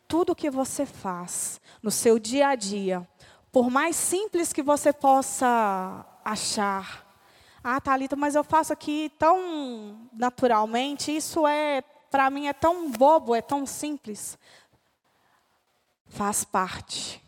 tudo 0.08 0.32
o 0.32 0.36
que 0.36 0.50
você 0.50 0.84
faz 0.84 1.60
no 1.80 1.90
seu 1.90 2.18
dia 2.18 2.48
a 2.48 2.54
dia, 2.56 3.08
por 3.52 3.70
mais 3.70 3.94
simples 3.94 4.52
que 4.52 4.62
você 4.62 4.92
possa 4.92 6.04
achar. 6.24 7.06
Ah, 7.62 7.80
Thalita, 7.80 8.16
mas 8.16 8.34
eu 8.34 8.44
faço 8.44 8.72
aqui 8.72 9.10
tão 9.18 10.08
naturalmente, 10.12 11.16
isso 11.16 11.46
é, 11.46 11.80
para 12.10 12.28
mim, 12.28 12.48
é 12.48 12.52
tão 12.52 12.90
bobo, 12.90 13.34
é 13.34 13.40
tão 13.40 13.64
simples. 13.64 14.36
Faz 16.06 16.44
parte 16.44 17.23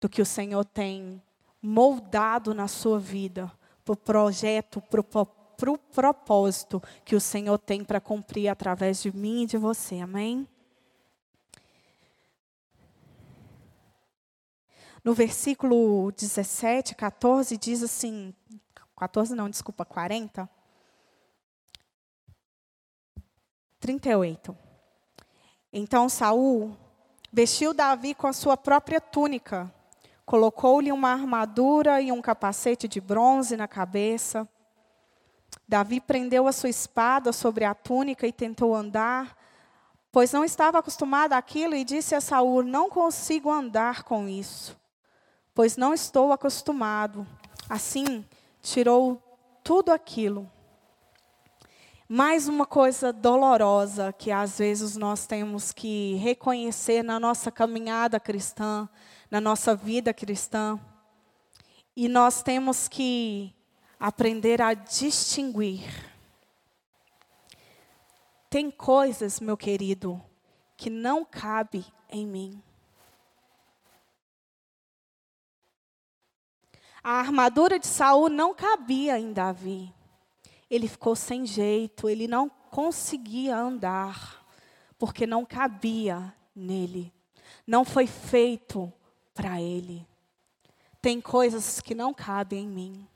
do 0.00 0.08
que 0.08 0.20
o 0.20 0.26
Senhor 0.26 0.64
tem 0.64 1.22
moldado 1.60 2.54
na 2.54 2.68
sua 2.68 2.98
vida, 2.98 3.50
para 3.84 3.92
o 3.92 3.96
projeto, 3.96 4.82
para 4.82 5.70
o 5.70 5.78
propósito 5.78 6.82
que 7.04 7.16
o 7.16 7.20
Senhor 7.20 7.58
tem 7.58 7.84
para 7.84 8.00
cumprir 8.00 8.48
através 8.48 9.02
de 9.02 9.16
mim 9.16 9.42
e 9.42 9.46
de 9.46 9.56
você. 9.56 10.00
Amém? 10.00 10.46
No 15.02 15.14
versículo 15.14 16.10
17, 16.12 16.94
14, 16.96 17.56
diz 17.56 17.82
assim: 17.82 18.34
14 18.96 19.34
não, 19.34 19.48
desculpa, 19.48 19.84
40. 19.84 20.48
38. 23.78 24.56
Então 25.72 26.08
Saul 26.08 26.76
vestiu 27.32 27.72
Davi 27.72 28.14
com 28.14 28.26
a 28.26 28.32
sua 28.32 28.56
própria 28.56 29.00
túnica 29.00 29.72
colocou-lhe 30.26 30.90
uma 30.90 31.12
armadura 31.12 32.00
e 32.02 32.10
um 32.10 32.20
capacete 32.20 32.88
de 32.88 33.00
bronze 33.00 33.56
na 33.56 33.68
cabeça. 33.68 34.46
Davi 35.68 36.00
prendeu 36.00 36.48
a 36.48 36.52
sua 36.52 36.68
espada 36.68 37.32
sobre 37.32 37.64
a 37.64 37.72
túnica 37.74 38.26
e 38.26 38.32
tentou 38.32 38.74
andar, 38.74 39.36
pois 40.10 40.32
não 40.32 40.44
estava 40.44 40.80
acostumado 40.80 41.32
àquilo, 41.32 41.76
e 41.76 41.84
disse 41.84 42.14
a 42.14 42.20
Saul: 42.20 42.64
Não 42.64 42.90
consigo 42.90 43.50
andar 43.50 44.02
com 44.02 44.28
isso, 44.28 44.76
pois 45.54 45.76
não 45.76 45.94
estou 45.94 46.32
acostumado. 46.32 47.24
Assim, 47.70 48.24
tirou 48.60 49.22
tudo 49.62 49.92
aquilo. 49.92 50.50
Mais 52.08 52.46
uma 52.46 52.66
coisa 52.66 53.12
dolorosa 53.12 54.12
que 54.12 54.30
às 54.30 54.58
vezes 54.58 54.96
nós 54.96 55.26
temos 55.26 55.72
que 55.72 56.14
reconhecer 56.14 57.02
na 57.02 57.18
nossa 57.18 57.50
caminhada 57.50 58.20
cristã, 58.20 58.88
na 59.30 59.40
nossa 59.40 59.74
vida 59.74 60.12
cristã. 60.14 60.78
E 61.94 62.08
nós 62.08 62.42
temos 62.42 62.88
que 62.88 63.54
aprender 63.98 64.60
a 64.60 64.74
distinguir. 64.74 65.82
Tem 68.48 68.70
coisas, 68.70 69.40
meu 69.40 69.56
querido, 69.56 70.22
que 70.76 70.88
não 70.88 71.24
cabe 71.24 71.84
em 72.10 72.26
mim. 72.26 72.62
A 77.02 77.20
armadura 77.20 77.78
de 77.78 77.86
Saul 77.86 78.28
não 78.28 78.54
cabia 78.54 79.18
em 79.18 79.32
Davi. 79.32 79.94
Ele 80.68 80.88
ficou 80.88 81.14
sem 81.14 81.46
jeito, 81.46 82.08
ele 82.08 82.26
não 82.26 82.48
conseguia 82.48 83.56
andar, 83.56 84.44
porque 84.98 85.26
não 85.26 85.44
cabia 85.44 86.34
nele. 86.54 87.12
Não 87.64 87.84
foi 87.84 88.06
feito 88.06 88.92
para 89.36 89.60
ele. 89.60 90.06
Tem 91.00 91.20
coisas 91.20 91.80
que 91.80 91.94
não 91.94 92.14
cabem 92.14 92.64
em 92.64 92.68
mim. 92.68 93.08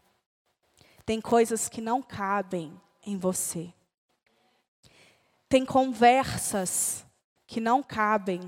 Tem 1.04 1.20
coisas 1.20 1.68
que 1.68 1.80
não 1.80 2.02
cabem 2.02 2.78
em 3.04 3.16
você. 3.16 3.72
Tem 5.48 5.64
conversas 5.64 7.04
que 7.46 7.60
não 7.60 7.82
cabem 7.82 8.40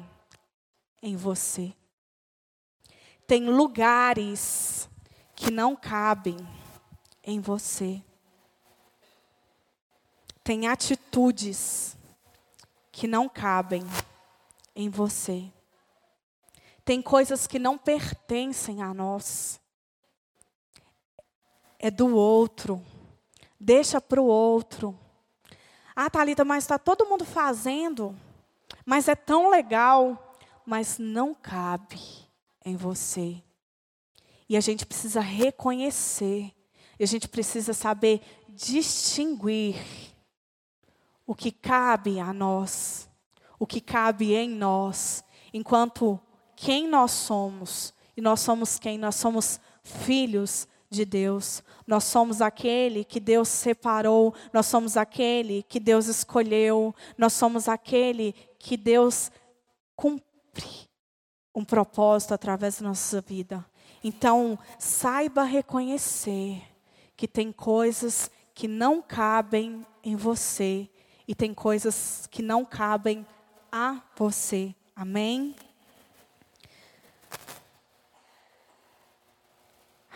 em 1.02 1.16
você. 1.16 1.74
Tem 3.26 3.48
lugares 3.48 4.88
que 5.34 5.50
não 5.50 5.74
cabem 5.74 6.36
em 7.24 7.40
você. 7.40 8.00
Tem 10.44 10.68
atitudes 10.68 11.96
que 12.92 13.08
não 13.08 13.28
cabem 13.28 13.82
em 14.76 14.88
você. 14.88 15.50
Tem 16.84 17.00
coisas 17.00 17.46
que 17.46 17.58
não 17.58 17.78
pertencem 17.78 18.82
a 18.82 18.92
nós. 18.92 19.60
É 21.78 21.90
do 21.90 22.14
outro. 22.14 22.84
Deixa 23.58 24.00
para 24.00 24.20
o 24.20 24.26
outro. 24.26 24.98
Ah, 25.94 26.10
Thalita, 26.10 26.44
mas 26.44 26.64
está 26.64 26.78
todo 26.78 27.06
mundo 27.06 27.24
fazendo. 27.24 28.16
Mas 28.84 29.08
é 29.08 29.14
tão 29.14 29.48
legal. 29.50 30.36
Mas 30.66 30.98
não 30.98 31.34
cabe 31.34 32.00
em 32.64 32.76
você. 32.76 33.42
E 34.48 34.56
a 34.56 34.60
gente 34.60 34.84
precisa 34.84 35.20
reconhecer, 35.20 36.52
e 36.98 37.02
a 37.02 37.06
gente 37.06 37.26
precisa 37.26 37.72
saber 37.72 38.20
distinguir 38.50 39.76
o 41.26 41.34
que 41.34 41.50
cabe 41.50 42.20
a 42.20 42.34
nós, 42.34 43.08
o 43.58 43.66
que 43.66 43.80
cabe 43.80 44.34
em 44.34 44.50
nós, 44.50 45.24
enquanto 45.54 46.20
quem 46.62 46.86
nós 46.86 47.10
somos, 47.10 47.92
e 48.16 48.20
nós 48.20 48.38
somos 48.38 48.78
quem? 48.78 48.96
Nós 48.96 49.16
somos 49.16 49.58
filhos 49.82 50.68
de 50.88 51.04
Deus. 51.04 51.60
Nós 51.84 52.04
somos 52.04 52.40
aquele 52.40 53.02
que 53.02 53.18
Deus 53.18 53.48
separou, 53.48 54.32
nós 54.52 54.66
somos 54.66 54.96
aquele 54.96 55.64
que 55.64 55.80
Deus 55.80 56.06
escolheu, 56.06 56.94
nós 57.18 57.32
somos 57.32 57.68
aquele 57.68 58.32
que 58.60 58.76
Deus 58.76 59.32
cumpre 59.96 60.88
um 61.52 61.64
propósito 61.64 62.32
através 62.32 62.80
da 62.80 62.86
nossa 62.86 63.20
vida. 63.20 63.66
Então, 64.04 64.56
saiba 64.78 65.42
reconhecer 65.42 66.62
que 67.16 67.26
tem 67.26 67.50
coisas 67.50 68.30
que 68.54 68.68
não 68.68 69.02
cabem 69.02 69.84
em 70.04 70.14
você 70.14 70.88
e 71.26 71.34
tem 71.34 71.52
coisas 71.52 72.28
que 72.30 72.40
não 72.40 72.64
cabem 72.64 73.26
a 73.72 74.00
você. 74.14 74.72
Amém? 74.94 75.56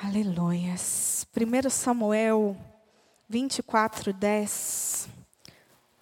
Aleluias. 0.08 1.26
1 1.36 1.68
Samuel 1.68 2.56
24, 3.28 4.12
10. 4.12 5.08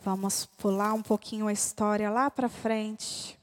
Vamos 0.03 0.45
pular 0.45 0.93
um 0.93 1.01
pouquinho 1.01 1.47
a 1.47 1.53
história 1.55 2.11
lá 2.11 2.31
para 2.31 2.51
frente. 2.51 3.41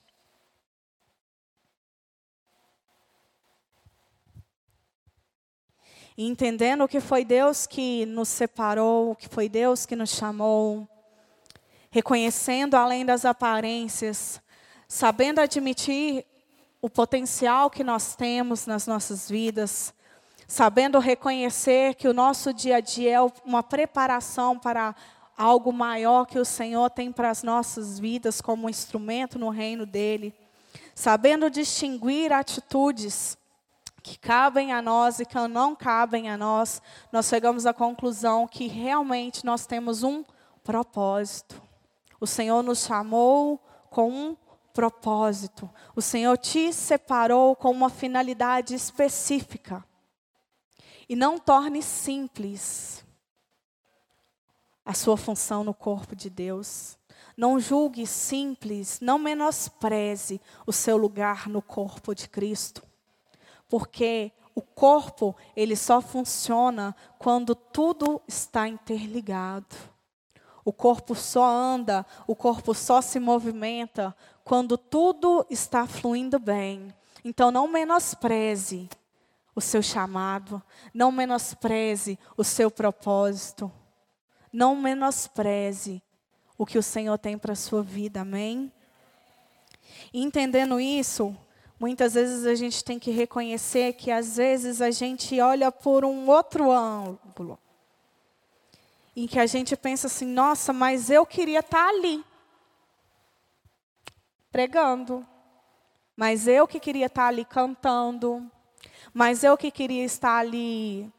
Entendendo 6.16 6.88
que 6.88 7.00
foi 7.00 7.26
Deus 7.26 7.66
que 7.66 8.06
nos 8.06 8.30
separou, 8.30 9.16
que 9.16 9.28
foi 9.28 9.50
Deus 9.50 9.88
que 9.88 9.96
nos 9.96 10.12
chamou, 10.12 10.88
reconhecendo 11.90 12.76
além 12.76 13.04
das 13.04 13.26
aparências, 13.26 14.40
sabendo 14.88 15.42
admitir 15.42 16.24
o 16.80 16.88
potencial 16.88 17.68
que 17.68 17.84
nós 17.84 18.16
temos 18.16 18.68
nas 18.68 18.86
nossas 18.86 19.28
vidas, 19.28 19.92
sabendo 20.52 21.00
reconhecer 21.00 21.96
que 21.96 22.10
o 22.10 22.14
nosso 22.14 22.54
dia 22.54 22.76
a 22.76 22.80
dia 22.82 23.16
é 23.16 23.32
uma 23.46 23.64
preparação 23.64 24.60
para 24.60 24.94
algo 25.38 25.72
maior 25.72 26.26
que 26.26 26.38
o 26.38 26.44
Senhor 26.44 26.90
tem 26.90 27.10
para 27.10 27.30
as 27.30 27.42
nossas 27.42 27.98
vidas 27.98 28.42
como 28.42 28.70
instrumento 28.70 29.40
no 29.40 29.48
reino 29.48 29.86
dele, 29.86 30.36
sabendo 30.94 31.50
distinguir 31.50 32.34
atitudes 32.34 33.38
que 34.04 34.20
cabem 34.20 34.74
a 34.74 34.82
nós 34.82 35.22
e 35.22 35.26
que 35.26 35.40
não 35.48 35.74
cabem 35.74 36.30
a 36.30 36.36
nós, 36.36 36.82
nós 37.14 37.28
chegamos 37.28 37.66
à 37.66 37.74
conclusão 37.74 38.46
que 38.46 38.68
realmente 38.68 39.46
nós 39.46 39.66
temos 39.66 40.04
um 40.04 40.22
propósito. 40.66 41.62
O 42.20 42.28
Senhor 42.28 42.62
nos 42.62 42.86
chamou 42.86 43.58
com 43.90 44.12
um 44.12 44.38
propósito. 44.74 45.70
O 45.96 46.02
Senhor 46.02 46.38
te 46.38 46.74
separou 46.74 47.56
com 47.56 47.72
uma 47.72 47.90
finalidade 47.90 48.76
específica. 48.76 49.90
E 51.12 51.16
não 51.16 51.38
torne 51.38 51.84
simples 51.84 53.06
a 54.84 54.96
sua 54.96 55.16
função 55.16 55.64
no 55.64 55.76
corpo 55.76 56.16
de 56.16 56.28
Deus. 56.28 56.98
Não 57.38 57.60
julgue 57.60 58.08
simples, 58.08 59.00
não 59.00 59.20
menospreze 59.20 60.42
o 60.66 60.74
seu 60.74 60.98
lugar 60.98 61.48
no 61.48 61.62
corpo 61.62 62.16
de 62.16 62.28
Cristo 62.28 62.82
porque 63.72 64.34
o 64.54 64.62
corpo, 64.62 65.34
ele 65.56 65.78
só 65.78 66.02
funciona 66.02 66.94
quando 67.18 67.56
tudo 67.56 68.22
está 68.28 68.68
interligado. 68.68 69.78
O 70.66 70.74
corpo 70.74 71.16
só 71.16 71.46
anda, 71.46 72.06
o 72.28 72.36
corpo 72.36 72.74
só 72.74 73.02
se 73.02 73.18
movimenta 73.18 74.14
quando 74.44 74.78
tudo 74.78 75.46
está 75.50 75.88
fluindo 75.88 76.38
bem. 76.38 76.94
Então 77.24 77.50
não 77.50 77.66
menospreze 77.66 78.90
o 79.56 79.62
seu 79.62 79.82
chamado, 79.82 80.62
não 80.94 81.12
menospreze 81.12 82.18
o 82.38 82.44
seu 82.44 82.72
propósito. 82.72 83.72
Não 84.52 84.76
menospreze 84.76 86.02
o 86.58 86.66
que 86.66 86.78
o 86.78 86.84
Senhor 86.84 87.18
tem 87.18 87.38
para 87.38 87.54
a 87.54 87.56
sua 87.56 87.82
vida, 87.82 88.22
amém? 88.22 88.72
Entendendo 90.14 90.80
isso, 90.80 91.36
Muitas 91.82 92.14
vezes 92.14 92.46
a 92.46 92.54
gente 92.54 92.84
tem 92.84 93.00
que 93.00 93.10
reconhecer 93.10 93.94
que 93.94 94.12
às 94.12 94.38
vezes 94.38 94.84
a 94.84 94.92
gente 94.92 95.42
olha 95.42 95.72
por 95.72 96.06
um 96.06 96.30
outro 96.30 96.70
ângulo. 96.70 97.58
Em 99.16 99.26
que 99.26 99.40
a 99.40 99.48
gente 99.48 99.76
pensa 99.76 100.06
assim, 100.06 100.28
nossa, 100.28 100.72
mas 100.72 101.10
eu 101.10 101.26
queria 101.26 101.62
estar 101.62 101.90
ali. 101.90 102.24
Pregando. 104.52 105.26
Mas 106.16 106.48
eu 106.48 106.68
que 106.68 106.80
queria 106.80 107.08
estar 107.08 107.26
ali 107.26 107.44
cantando. 107.44 108.48
Mas 109.14 109.44
eu 109.44 109.58
que 109.58 109.70
queria 109.70 110.04
estar 110.04 110.38
ali 110.38 111.12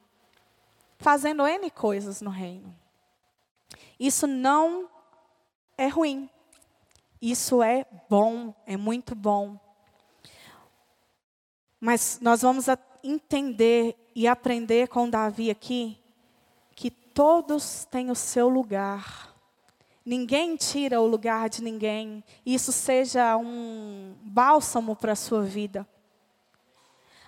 fazendo 0.98 1.46
N 1.46 1.70
coisas 1.70 2.22
no 2.22 2.30
reino. 2.30 2.74
Isso 3.98 4.26
não 4.26 4.88
é 5.76 5.88
ruim. 5.88 6.28
Isso 7.20 7.62
é 7.62 7.86
bom, 8.08 8.54
é 8.66 8.76
muito 8.76 9.14
bom. 9.14 9.58
Mas 11.80 12.18
nós 12.20 12.42
vamos 12.42 12.66
entender 13.02 13.96
e 14.14 14.26
aprender 14.26 14.88
com 14.88 15.08
Davi 15.08 15.50
aqui 15.50 15.98
que 16.74 16.90
todos 16.90 17.84
têm 17.90 18.10
o 18.10 18.14
seu 18.14 18.48
lugar. 18.48 19.34
Ninguém 20.04 20.56
tira 20.56 21.00
o 21.00 21.06
lugar 21.06 21.48
de 21.48 21.62
ninguém. 21.62 22.24
Isso 22.44 22.72
seja 22.72 23.36
um 23.36 24.16
bálsamo 24.22 24.96
para 24.96 25.12
a 25.12 25.16
sua 25.16 25.42
vida. 25.42 25.86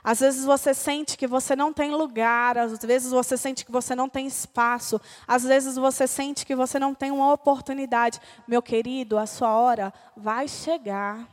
Às 0.05 0.21
vezes 0.21 0.45
você 0.45 0.75
sente 0.75 1.17
que 1.17 1.27
você 1.27 1.57
não 1.57 1.73
tem 1.73 1.91
lugar, 1.93 2.59
às 2.59 2.79
vezes 2.85 3.11
você 3.11 3.39
sente 3.39 3.65
que 3.65 3.73
você 3.73 3.97
não 3.97 4.07
tem 4.07 4.27
espaço, 4.27 5.01
às 5.27 5.45
vezes 5.45 5.77
você 5.77 6.07
sente 6.07 6.45
que 6.45 6.55
você 6.55 6.79
não 6.79 6.95
tem 6.95 7.11
uma 7.11 7.33
oportunidade. 7.33 8.21
Meu 8.47 8.61
querido, 8.61 9.17
a 9.19 9.25
sua 9.25 9.57
hora 9.57 9.95
vai 10.15 10.47
chegar. 10.47 11.27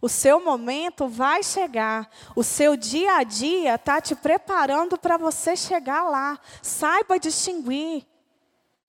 O 0.00 0.08
seu 0.08 0.42
momento 0.42 1.08
vai 1.08 1.42
chegar. 1.42 2.08
O 2.36 2.44
seu 2.44 2.76
dia 2.76 3.16
a 3.16 3.24
dia 3.24 3.74
está 3.74 4.00
te 4.00 4.14
preparando 4.14 4.96
para 4.96 5.16
você 5.16 5.56
chegar 5.56 6.04
lá. 6.04 6.38
Saiba 6.62 7.18
distinguir. 7.18 8.06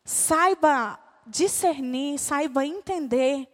Saiba 0.05 0.97
discernir. 1.25 2.17
Saiba 2.17 2.65
entender. 2.65 3.47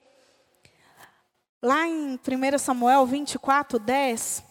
Lá 1.59 1.87
em 1.87 2.19
1 2.19 2.59
Samuel 2.59 3.03
24, 3.07 3.79
10, 3.79 4.43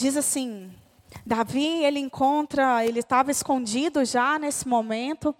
diz 0.00 0.16
assim: 0.16 0.72
Davi, 1.26 1.84
ele 1.84 2.00
encontra, 2.00 2.84
ele 2.84 3.00
estava 3.00 3.30
escondido 3.30 4.04
já 4.04 4.38
nesse 4.38 4.66
momento. 4.66 5.34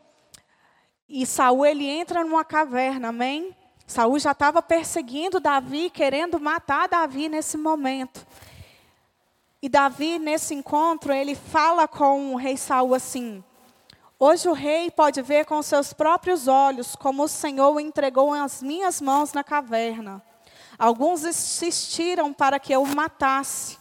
e 1.09 1.27
Saul 1.27 1.65
ele 1.67 1.89
entra 1.89 2.23
numa 2.23 2.45
caverna, 2.45 3.09
amém? 3.09 3.57
Saul 3.87 4.19
já 4.19 4.33
estava 4.33 4.63
perseguindo 4.63 5.41
Davi, 5.41 5.91
querendo 5.91 6.39
matar 6.39 6.89
Davi 6.89 7.29
nesse 7.29 7.57
momento. 7.57 8.25
E 9.63 9.69
Davi, 9.69 10.19
nesse 10.19 10.55
encontro, 10.55 11.13
ele 11.13 11.35
fala 11.35 11.89
com 11.89 12.35
o 12.35 12.37
rei 12.37 12.57
Saul 12.57 12.95
assim: 12.95 13.43
Hoje 14.19 14.47
o 14.47 14.53
rei 14.53 14.91
pode 14.91 15.23
ver 15.23 15.47
com 15.47 15.63
seus 15.63 15.95
próprios 15.95 16.47
olhos 16.47 16.95
como 16.95 17.25
o 17.25 17.29
Senhor 17.29 17.81
entregou 17.81 18.35
as 18.35 18.63
minhas 18.63 19.01
mãos 19.01 19.33
na 19.33 19.43
caverna. 19.43 20.23
Alguns 20.79 21.25
insistiram 21.25 22.33
para 22.33 22.59
que 22.59 22.73
eu 22.73 22.83
o 22.83 22.95
matasse, 22.95 23.80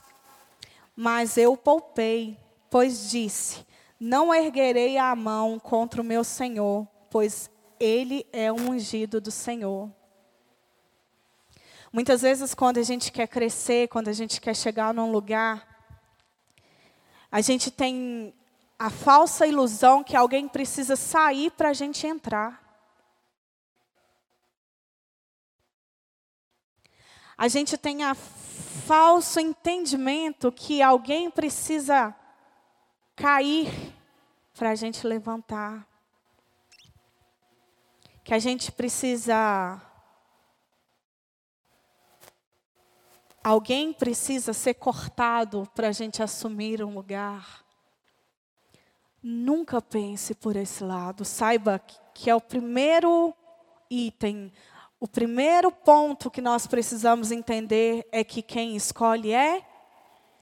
mas 1.02 1.38
eu 1.38 1.54
o 1.54 1.58
poupei, 1.58 2.38
pois 2.70 3.10
disse: 3.10 3.66
Não 3.98 4.36
erguerei 4.36 4.98
a 4.98 5.16
mão 5.16 5.58
contra 5.58 6.02
o 6.02 6.04
meu 6.04 6.26
Senhor, 6.26 6.86
pois 7.10 7.50
ele 7.80 8.28
é 8.34 8.52
um 8.52 8.72
ungido 8.72 9.22
do 9.22 9.32
Senhor. 9.32 9.90
Muitas 11.90 12.22
vezes, 12.22 12.54
quando 12.54 12.80
a 12.80 12.84
gente 12.84 13.14
quer 13.14 13.30
crescer, 13.30 13.88
quando 13.88 14.10
a 14.10 14.14
gente 14.14 14.42
quer 14.42 14.54
chegar 14.54 14.94
num 14.94 15.10
lugar, 15.10 15.66
a 17.32 17.40
gente 17.40 17.72
tem 17.72 18.34
a 18.78 18.90
falsa 18.90 19.48
ilusão 19.48 20.04
que 20.04 20.18
alguém 20.18 20.50
precisa 20.50 20.98
sair 20.98 21.50
para 21.52 21.70
a 21.70 21.74
gente 21.74 22.06
entrar. 22.06 22.62
A 27.38 27.48
gente 27.48 27.78
tem 27.78 28.04
a 28.04 28.14
falso 28.60 29.40
entendimento 29.40 30.52
que 30.52 30.82
alguém 30.82 31.32
precisa 31.32 32.16
cair 33.16 33.68
para 34.58 34.72
a 34.72 34.76
gente 34.76 35.08
levantar. 35.08 35.88
Que 38.24 38.34
a 38.34 38.40
gente 38.40 38.72
precisa. 38.72 39.82
Alguém 43.44 43.94
precisa 43.94 44.54
ser 44.54 44.76
cortado 44.76 45.68
para 45.74 45.88
a 45.88 45.92
gente 45.92 46.22
assumir 46.22 46.84
um 46.84 46.94
lugar. 46.94 47.64
Nunca 49.24 49.82
pense 49.82 50.36
por 50.36 50.56
esse 50.56 50.84
lado. 50.84 51.26
Saiba 51.26 51.80
que 52.14 52.30
é 52.30 52.36
o 52.36 52.42
primeiro 52.42 53.34
item 53.90 54.52
o 55.00 55.08
primeiro 55.08 55.72
ponto 55.72 56.30
que 56.30 56.42
nós 56.42 56.68
precisamos 56.68 57.32
entender 57.32 58.06
é 58.12 58.24
que 58.24 58.42
quem 58.42 58.76
escolhe 58.76 59.32
é 59.32 59.66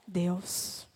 Deus. 0.08 0.88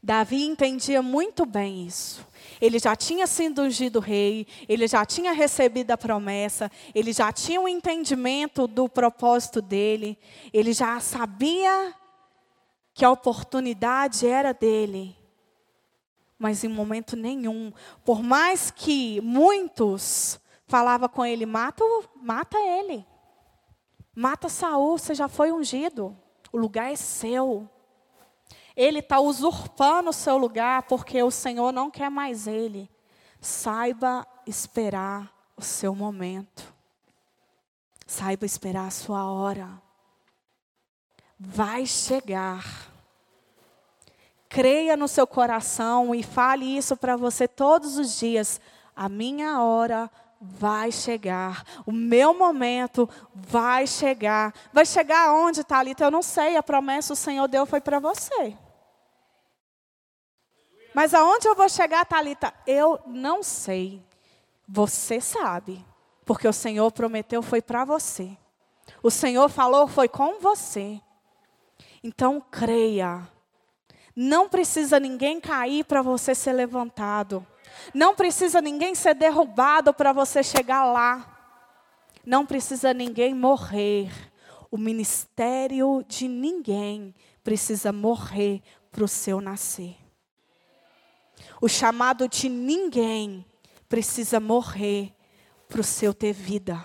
Davi 0.00 0.44
entendia 0.44 1.02
muito 1.02 1.44
bem 1.44 1.84
isso. 1.84 2.24
Ele 2.60 2.78
já 2.78 2.94
tinha 2.94 3.26
sido 3.26 3.62
ungido 3.62 3.98
rei, 3.98 4.46
ele 4.68 4.86
já 4.86 5.04
tinha 5.04 5.32
recebido 5.32 5.90
a 5.90 5.98
promessa, 5.98 6.70
ele 6.94 7.12
já 7.12 7.32
tinha 7.32 7.60
um 7.60 7.66
entendimento 7.66 8.68
do 8.68 8.88
propósito 8.88 9.60
dele, 9.60 10.16
ele 10.52 10.72
já 10.72 11.00
sabia 11.00 11.92
que 12.94 13.04
a 13.04 13.10
oportunidade 13.10 14.24
era 14.24 14.54
dele. 14.54 15.16
Mas 16.38 16.62
em 16.62 16.68
momento 16.68 17.16
nenhum, 17.16 17.72
por 18.04 18.22
mais 18.22 18.70
que 18.70 19.20
muitos 19.20 20.38
falava 20.68 21.08
com 21.08 21.24
ele: 21.24 21.44
mata, 21.44 21.82
mata 22.14 22.58
ele. 22.58 23.04
Mata 24.14 24.48
Saul, 24.48 24.98
você 24.98 25.14
já 25.14 25.28
foi 25.28 25.50
ungido. 25.50 26.16
O 26.52 26.58
lugar 26.58 26.92
é 26.92 26.96
seu. 26.96 27.68
Ele 28.76 29.00
está 29.00 29.18
usurpando 29.18 30.10
o 30.10 30.12
seu 30.12 30.38
lugar 30.38 30.82
porque 30.84 31.20
o 31.22 31.30
Senhor 31.30 31.72
não 31.72 31.90
quer 31.90 32.10
mais 32.10 32.46
ele. 32.46 32.88
Saiba 33.40 34.26
esperar 34.46 35.32
o 35.56 35.62
seu 35.62 35.94
momento. 35.94 36.72
Saiba 38.06 38.46
esperar 38.46 38.86
a 38.86 38.90
sua 38.90 39.30
hora. 39.30 39.80
Vai 41.38 41.86
chegar. 41.86 42.88
Creia 44.48 44.96
no 44.96 45.06
seu 45.06 45.26
coração 45.26 46.14
e 46.14 46.22
fale 46.22 46.64
isso 46.64 46.96
para 46.96 47.16
você 47.16 47.46
todos 47.46 47.98
os 47.98 48.18
dias. 48.18 48.60
A 48.96 49.08
minha 49.08 49.60
hora 49.60 50.10
vai 50.40 50.92
chegar. 50.92 51.64
O 51.84 51.92
meu 51.92 52.32
momento 52.32 53.08
vai 53.34 53.86
chegar. 53.86 54.54
Vai 54.72 54.86
chegar 54.86 55.28
aonde, 55.28 55.64
Thalita? 55.64 56.04
Eu 56.04 56.10
não 56.10 56.22
sei. 56.22 56.56
A 56.56 56.62
promessa 56.62 57.12
o 57.12 57.16
Senhor 57.16 57.48
deu 57.48 57.66
foi 57.66 57.80
para 57.80 57.98
você. 57.98 58.56
Mas 60.94 61.14
aonde 61.14 61.46
eu 61.46 61.54
vou 61.54 61.68
chegar, 61.68 62.04
Thalita? 62.04 62.52
Eu 62.66 63.00
não 63.06 63.42
sei. 63.42 64.04
Você 64.66 65.20
sabe. 65.20 65.84
Porque 66.24 66.46
o 66.46 66.52
Senhor 66.52 66.90
prometeu 66.92 67.42
foi 67.42 67.62
para 67.62 67.84
você. 67.84 68.36
O 69.02 69.10
Senhor 69.10 69.48
falou 69.48 69.88
foi 69.88 70.08
com 70.08 70.40
você. 70.40 71.00
Então 72.02 72.40
creia. 72.50 73.26
Não 74.14 74.48
precisa 74.48 74.98
ninguém 74.98 75.40
cair 75.40 75.84
para 75.84 76.02
você 76.02 76.34
ser 76.34 76.52
levantado. 76.52 77.46
Não 77.94 78.14
precisa 78.14 78.60
ninguém 78.60 78.94
ser 78.94 79.14
derrubado 79.14 79.92
para 79.92 80.12
você 80.12 80.42
chegar 80.42 80.84
lá. 80.84 81.34
Não 82.24 82.44
precisa 82.44 82.92
ninguém 82.92 83.34
morrer. 83.34 84.10
O 84.70 84.76
ministério 84.76 86.04
de 86.06 86.28
ninguém 86.28 87.14
precisa 87.42 87.92
morrer 87.92 88.62
para 88.90 89.04
o 89.04 89.08
seu 89.08 89.40
nascer. 89.40 89.96
O 91.60 91.68
chamado 91.68 92.28
de 92.28 92.48
ninguém 92.48 93.44
precisa 93.88 94.38
morrer 94.38 95.14
para 95.68 95.80
o 95.80 95.84
seu 95.84 96.12
ter 96.12 96.32
vida. 96.32 96.84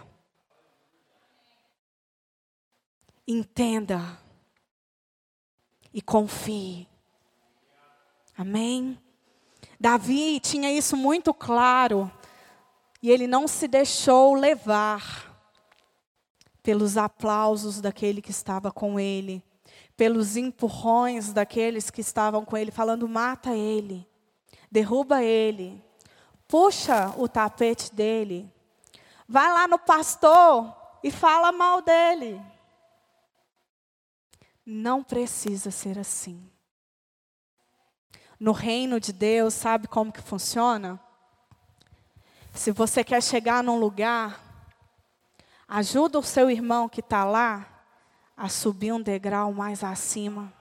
Entenda 3.27 4.19
e 5.93 6.01
confie. 6.01 6.87
Amém? 8.37 8.97
Davi 9.83 10.39
tinha 10.39 10.71
isso 10.71 10.95
muito 10.95 11.33
claro 11.33 12.09
e 13.01 13.11
ele 13.11 13.27
não 13.27 13.49
se 13.49 13.67
deixou 13.67 14.33
levar 14.33 15.37
pelos 16.63 16.95
aplausos 16.95 17.81
daquele 17.81 18.21
que 18.21 18.31
estava 18.31 18.71
com 18.71 18.97
ele, 18.97 19.43
pelos 19.97 20.37
empurrões 20.37 21.33
daqueles 21.33 21.89
que 21.89 21.99
estavam 21.99 22.45
com 22.45 22.55
ele, 22.55 22.71
falando: 22.71 23.09
mata 23.09 23.57
ele, 23.57 24.07
derruba 24.71 25.21
ele, 25.21 25.83
puxa 26.47 27.13
o 27.17 27.27
tapete 27.27 27.93
dele, 27.93 28.49
vai 29.27 29.51
lá 29.51 29.67
no 29.67 29.77
pastor 29.77 30.73
e 31.03 31.11
fala 31.11 31.51
mal 31.51 31.81
dele. 31.81 32.41
Não 34.65 35.03
precisa 35.03 35.71
ser 35.71 35.99
assim 35.99 36.52
no 38.43 38.51
reino 38.51 38.99
de 38.99 39.13
Deus, 39.13 39.53
sabe 39.53 39.87
como 39.87 40.11
que 40.11 40.21
funciona? 40.21 40.99
Se 42.53 42.71
você 42.71 43.01
quer 43.01 43.23
chegar 43.23 43.63
num 43.63 43.79
lugar, 43.79 44.37
ajuda 45.65 46.19
o 46.19 46.23
seu 46.23 46.51
irmão 46.51 46.89
que 46.89 46.99
está 46.99 47.23
lá 47.23 47.65
a 48.35 48.49
subir 48.49 48.91
um 48.91 49.01
degrau 49.01 49.53
mais 49.53 49.81
acima. 49.81 50.53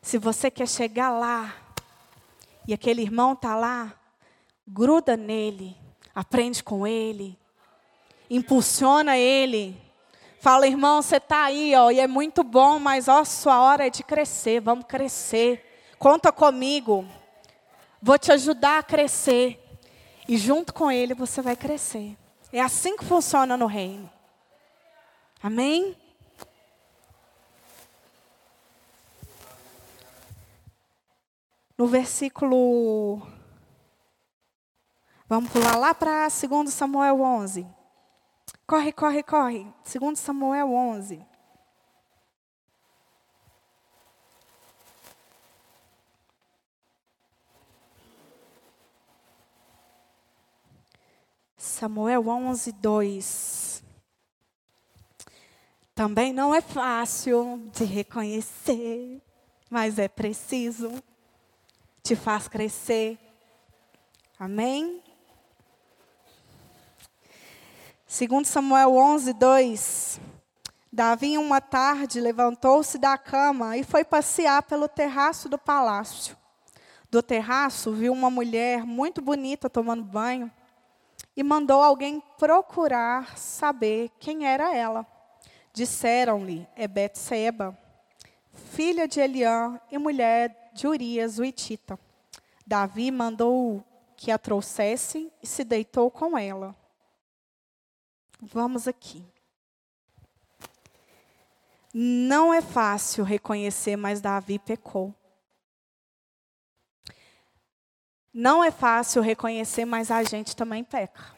Se 0.00 0.18
você 0.18 0.52
quer 0.52 0.68
chegar 0.68 1.10
lá 1.10 1.52
e 2.64 2.72
aquele 2.72 3.02
irmão 3.02 3.32
está 3.32 3.56
lá, 3.56 3.92
gruda 4.68 5.16
nele, 5.16 5.76
aprende 6.14 6.62
com 6.62 6.86
ele, 6.86 7.36
impulsiona 8.30 9.18
ele 9.18 9.84
Fala, 10.46 10.68
irmão, 10.68 11.02
você 11.02 11.16
está 11.16 11.42
aí, 11.42 11.74
ó, 11.74 11.90
e 11.90 11.98
é 11.98 12.06
muito 12.06 12.44
bom, 12.44 12.78
mas 12.78 13.08
ó, 13.08 13.24
sua 13.24 13.60
hora 13.60 13.84
é 13.84 13.90
de 13.90 14.04
crescer, 14.04 14.60
vamos 14.60 14.84
crescer. 14.84 15.90
Conta 15.98 16.30
comigo. 16.30 17.04
Vou 18.00 18.16
te 18.16 18.30
ajudar 18.30 18.78
a 18.78 18.82
crescer. 18.84 19.60
E 20.28 20.36
junto 20.36 20.72
com 20.72 20.88
ele 20.88 21.14
você 21.14 21.42
vai 21.42 21.56
crescer. 21.56 22.16
É 22.52 22.60
assim 22.60 22.96
que 22.96 23.04
funciona 23.04 23.56
no 23.56 23.66
reino. 23.66 24.08
Amém? 25.42 25.96
No 31.76 31.88
versículo. 31.88 33.20
Vamos 35.28 35.50
pular 35.50 35.76
lá 35.76 35.92
para 35.92 36.28
2 36.28 36.72
Samuel 36.72 37.20
11. 37.20 37.75
Corre, 38.66 38.92
corre, 38.92 39.22
corre. 39.22 39.72
Segundo 39.84 40.16
Samuel 40.16 40.72
11. 40.72 41.24
Samuel 51.56 52.26
11, 52.28 52.72
2. 52.72 53.84
Também 55.94 56.32
não 56.32 56.52
é 56.52 56.60
fácil 56.60 57.70
de 57.72 57.84
reconhecer, 57.84 59.22
mas 59.70 59.98
é 59.98 60.08
preciso. 60.08 60.90
Te 62.02 62.16
faz 62.16 62.48
crescer. 62.48 63.16
Amém? 64.38 65.05
Segundo 68.16 68.46
Samuel 68.46 68.96
11, 68.96 69.34
2. 69.34 70.20
Davi, 70.90 71.36
uma 71.36 71.60
tarde, 71.60 72.18
levantou-se 72.18 72.96
da 72.96 73.18
cama 73.18 73.76
e 73.76 73.84
foi 73.84 74.06
passear 74.06 74.62
pelo 74.62 74.88
terraço 74.88 75.50
do 75.50 75.58
palácio. 75.58 76.34
Do 77.10 77.22
terraço, 77.22 77.92
viu 77.92 78.14
uma 78.14 78.30
mulher 78.30 78.86
muito 78.86 79.20
bonita 79.20 79.68
tomando 79.68 80.02
banho 80.02 80.50
e 81.36 81.42
mandou 81.42 81.82
alguém 81.82 82.22
procurar 82.38 83.36
saber 83.36 84.10
quem 84.18 84.46
era 84.46 84.74
ela. 84.74 85.06
Disseram-lhe, 85.74 86.66
é 86.74 86.88
Betseba, 86.88 87.76
filha 88.72 89.06
de 89.06 89.20
Eliã 89.20 89.78
e 89.92 89.98
mulher 89.98 90.70
de 90.72 90.88
Urias, 90.88 91.38
o 91.38 91.44
Itita. 91.44 91.98
Davi 92.66 93.10
mandou 93.10 93.84
que 94.16 94.30
a 94.30 94.38
trouxesse 94.38 95.30
e 95.42 95.46
se 95.46 95.62
deitou 95.64 96.10
com 96.10 96.38
ela. 96.38 96.74
Vamos 98.40 98.86
aqui. 98.86 99.24
Não 101.92 102.52
é 102.52 102.60
fácil 102.60 103.24
reconhecer, 103.24 103.96
mas 103.96 104.20
Davi 104.20 104.58
pecou. 104.58 105.14
Não 108.32 108.62
é 108.62 108.70
fácil 108.70 109.22
reconhecer, 109.22 109.86
mas 109.86 110.10
a 110.10 110.22
gente 110.22 110.54
também 110.54 110.84
peca. 110.84 111.34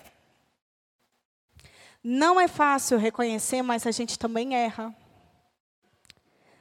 Não 2.03 2.41
é 2.41 2.49
fácil 2.49 2.99
reconhecer, 2.99 3.63
mas 3.63 3.87
a 3.87 3.93
gente 3.93 4.19
também 4.19 4.57
erra. 4.57 4.93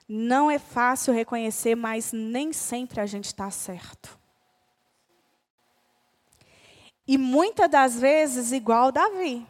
Não 0.07 0.49
é 0.49 0.59
fácil 0.59 1.11
reconhecer, 1.11 1.73
mas 1.73 2.11
nem 2.11 2.53
sempre 2.53 3.01
a 3.01 3.05
gente 3.07 3.25
está 3.25 3.49
certo. 3.49 4.17
E 7.07 7.17
muitas 7.17 7.69
das 7.69 7.99
vezes 7.99 8.51
igual 8.51 8.91
Davi. 8.91 9.45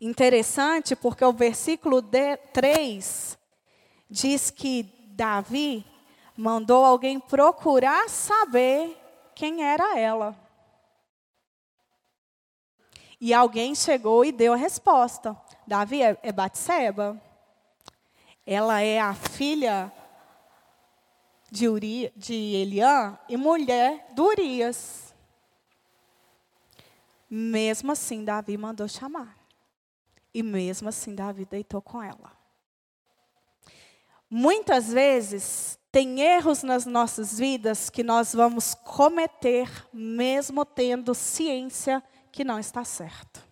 Interessante 0.00 0.94
porque 0.94 1.24
o 1.24 1.32
versículo 1.32 2.00
3 2.52 3.38
diz 4.08 4.50
que 4.50 4.84
Davi 5.08 5.84
mandou 6.36 6.84
alguém 6.84 7.18
procurar 7.18 8.08
saber 8.08 8.96
quem 9.34 9.64
era 9.64 9.98
ela. 9.98 10.38
E 13.20 13.34
alguém 13.34 13.74
chegou 13.74 14.24
e 14.24 14.30
deu 14.30 14.52
a 14.52 14.56
resposta. 14.56 15.36
Davi 15.66 16.02
é, 16.02 16.16
é 16.22 16.30
Batseba. 16.30 17.20
Ela 18.46 18.80
é 18.80 19.00
a 19.00 19.12
filha 19.14 19.92
de, 21.50 21.68
Uri, 21.68 22.12
de 22.16 22.34
Eliã 22.34 23.18
e 23.28 23.36
mulher 23.36 24.06
de 24.14 24.20
Urias. 24.20 25.14
Mesmo 27.28 27.92
assim, 27.92 28.24
Davi 28.24 28.56
mandou 28.56 28.88
chamar. 28.88 29.37
E 30.38 30.42
mesmo 30.44 30.88
assim, 30.88 31.16
Davi 31.16 31.44
deitou 31.44 31.82
com 31.82 32.00
ela. 32.00 32.30
Muitas 34.30 34.92
vezes, 34.92 35.76
tem 35.90 36.20
erros 36.20 36.62
nas 36.62 36.86
nossas 36.86 37.36
vidas 37.36 37.90
que 37.90 38.04
nós 38.04 38.32
vamos 38.32 38.72
cometer, 38.72 39.68
mesmo 39.92 40.64
tendo 40.64 41.12
ciência 41.12 42.00
que 42.30 42.44
não 42.44 42.56
está 42.56 42.84
certo. 42.84 43.44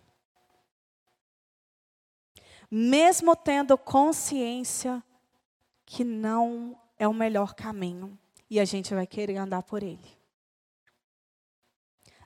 Mesmo 2.71 3.35
tendo 3.35 3.77
consciência 3.77 5.03
que 5.85 6.05
não 6.05 6.79
é 6.97 7.05
o 7.05 7.13
melhor 7.13 7.53
caminho 7.53 8.17
e 8.49 8.61
a 8.61 8.63
gente 8.63 8.95
vai 8.95 9.05
querer 9.05 9.35
andar 9.35 9.63
por 9.63 9.83
ele. 9.83 10.17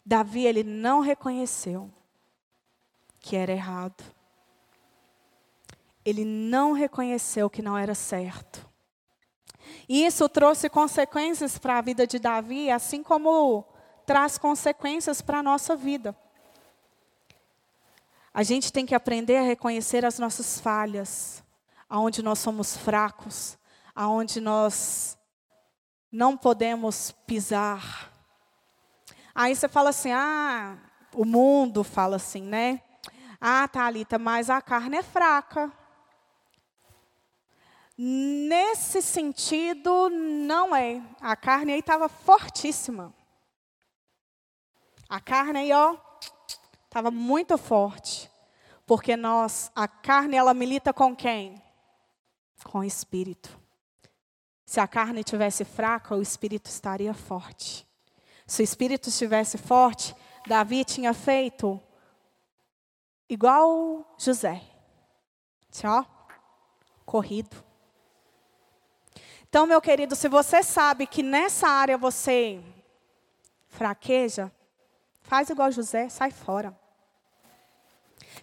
Davi, 0.05 0.45
ele 0.45 0.63
não 0.63 0.99
reconheceu 0.99 1.91
que 3.19 3.35
era 3.35 3.51
errado. 3.51 4.20
Ele 6.03 6.25
não 6.25 6.73
reconheceu 6.73 7.49
que 7.49 7.61
não 7.61 7.77
era 7.77 7.93
certo. 7.93 8.67
E 9.87 10.05
isso 10.05 10.27
trouxe 10.27 10.69
consequências 10.69 11.57
para 11.57 11.77
a 11.77 11.81
vida 11.81 12.07
de 12.07 12.17
Davi, 12.17 12.71
assim 12.71 13.03
como 13.03 13.65
traz 14.05 14.37
consequências 14.37 15.21
para 15.21 15.39
a 15.39 15.43
nossa 15.43 15.75
vida. 15.75 16.15
A 18.33 18.43
gente 18.43 18.71
tem 18.71 18.85
que 18.85 18.95
aprender 18.95 19.37
a 19.37 19.43
reconhecer 19.43 20.05
as 20.05 20.17
nossas 20.17 20.59
falhas, 20.59 21.43
aonde 21.89 22.23
nós 22.23 22.39
somos 22.39 22.77
fracos, 22.77 23.57
aonde 23.93 24.39
nós 24.39 25.17
não 26.11 26.37
podemos 26.37 27.11
pisar. 27.27 28.11
Aí 29.35 29.55
você 29.55 29.67
fala 29.67 29.89
assim: 29.89 30.11
"Ah, 30.11 30.77
o 31.13 31.25
mundo 31.25 31.83
fala 31.83 32.15
assim, 32.15 32.41
né? 32.41 32.81
Ah, 33.39 33.67
Thalita, 33.67 34.17
mas 34.17 34.49
a 34.49 34.61
carne 34.61 34.97
é 34.97 35.03
fraca. 35.03 35.71
Nesse 37.97 39.01
sentido, 39.01 40.09
não 40.09 40.75
é. 40.75 41.01
A 41.19 41.35
carne 41.35 41.73
aí 41.73 41.79
estava 41.79 42.09
fortíssima. 42.09 43.13
A 45.07 45.19
carne 45.19 45.59
aí, 45.59 45.73
ó, 45.73 45.97
estava 46.85 47.11
muito 47.11 47.57
forte. 47.57 48.31
Porque 48.85 49.15
nós, 49.15 49.71
a 49.75 49.87
carne, 49.87 50.35
ela 50.35 50.53
milita 50.53 50.91
com 50.91 51.15
quem? 51.15 51.61
Com 52.63 52.79
o 52.79 52.83
espírito. 52.83 53.59
Se 54.65 54.79
a 54.79 54.87
carne 54.87 55.23
tivesse 55.23 55.65
fraca, 55.65 56.15
o 56.15 56.21
espírito 56.21 56.67
estaria 56.67 57.13
forte. 57.13 57.87
Se 58.47 58.61
o 58.61 58.63
espírito 58.63 59.09
estivesse 59.09 59.57
forte, 59.57 60.15
Davi 60.47 60.83
tinha 60.83 61.13
feito 61.13 61.81
igual 63.29 64.15
José. 64.17 64.61
Tinha, 65.69 65.99
ó, 65.99 66.05
corrido. 67.05 67.70
Então, 69.51 69.67
meu 69.67 69.81
querido, 69.81 70.15
se 70.15 70.29
você 70.29 70.63
sabe 70.63 71.05
que 71.05 71.21
nessa 71.21 71.67
área 71.67 71.97
você 71.97 72.63
fraqueja, 73.67 74.49
faz 75.23 75.49
igual 75.49 75.69
José, 75.69 76.07
sai 76.07 76.31
fora. 76.31 76.73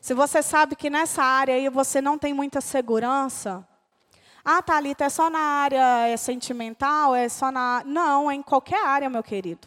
Se 0.02 0.12
você 0.12 0.42
sabe 0.42 0.76
que 0.76 0.90
nessa 0.90 1.22
área 1.22 1.54
aí 1.54 1.70
você 1.70 2.02
não 2.02 2.18
tem 2.18 2.34
muita 2.34 2.60
segurança, 2.60 3.66
ah, 4.44 4.60
Thalita, 4.60 5.06
é 5.06 5.08
só 5.08 5.30
na 5.30 5.38
área 5.38 6.08
é 6.08 6.14
sentimental, 6.18 7.14
é 7.14 7.26
só 7.26 7.50
na. 7.50 7.82
Não, 7.86 8.30
é 8.30 8.34
em 8.34 8.42
qualquer 8.42 8.86
área, 8.86 9.08
meu 9.08 9.22
querido. 9.22 9.66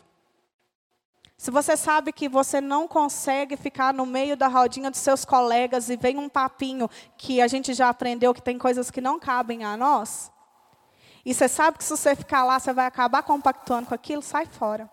Se 1.36 1.49
você 1.49 1.75
sabe 1.75 2.13
que 2.13 2.30
você 2.30 2.62
não 2.62 2.88
consegue 2.88 3.58
ficar 3.58 3.95
no 3.95 4.06
meio 4.06 4.38
da 4.38 4.47
rodinha 4.47 4.91
dos 4.91 4.99
seus 4.99 5.25
colegas 5.25 5.89
e 5.89 5.97
vem 5.97 6.19
um 6.19 6.30
papinho 6.30 6.88
que 7.17 7.41
a 7.41 7.47
gente 7.47 7.73
já 7.73 7.89
aprendeu 7.89 8.32
que 8.32 8.43
tem 8.43 8.60
coisas 8.60 8.91
que 8.91 9.01
não 9.01 9.19
cabem 9.19 9.63
a 9.63 9.75
nós, 9.75 10.32
e 11.25 11.34
você 11.34 11.47
sabe 11.47 11.77
que 11.77 11.84
se 11.84 11.95
você 11.95 12.15
ficar 12.15 12.43
lá, 12.43 12.60
você 12.60 12.73
vai 12.73 12.86
acabar 12.86 13.21
compactuando 13.23 13.88
com 13.88 13.95
aquilo, 13.95 14.21
sai 14.21 14.45
fora. 14.45 14.89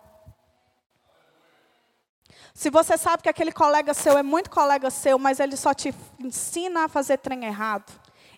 Se 2.53 2.71
você 2.71 2.99
sabe 2.99 3.23
que 3.23 3.29
aquele 3.29 3.53
colega 3.53 3.95
seu 3.95 4.19
é 4.19 4.23
muito 4.23 4.51
colega 4.51 4.91
seu, 4.91 5.19
mas 5.19 5.41
ele 5.41 5.57
só 5.57 5.73
te 5.73 5.95
ensina 6.19 6.85
a 6.85 6.89
fazer 6.89 7.19
trem 7.19 7.45
errado, 7.45 7.91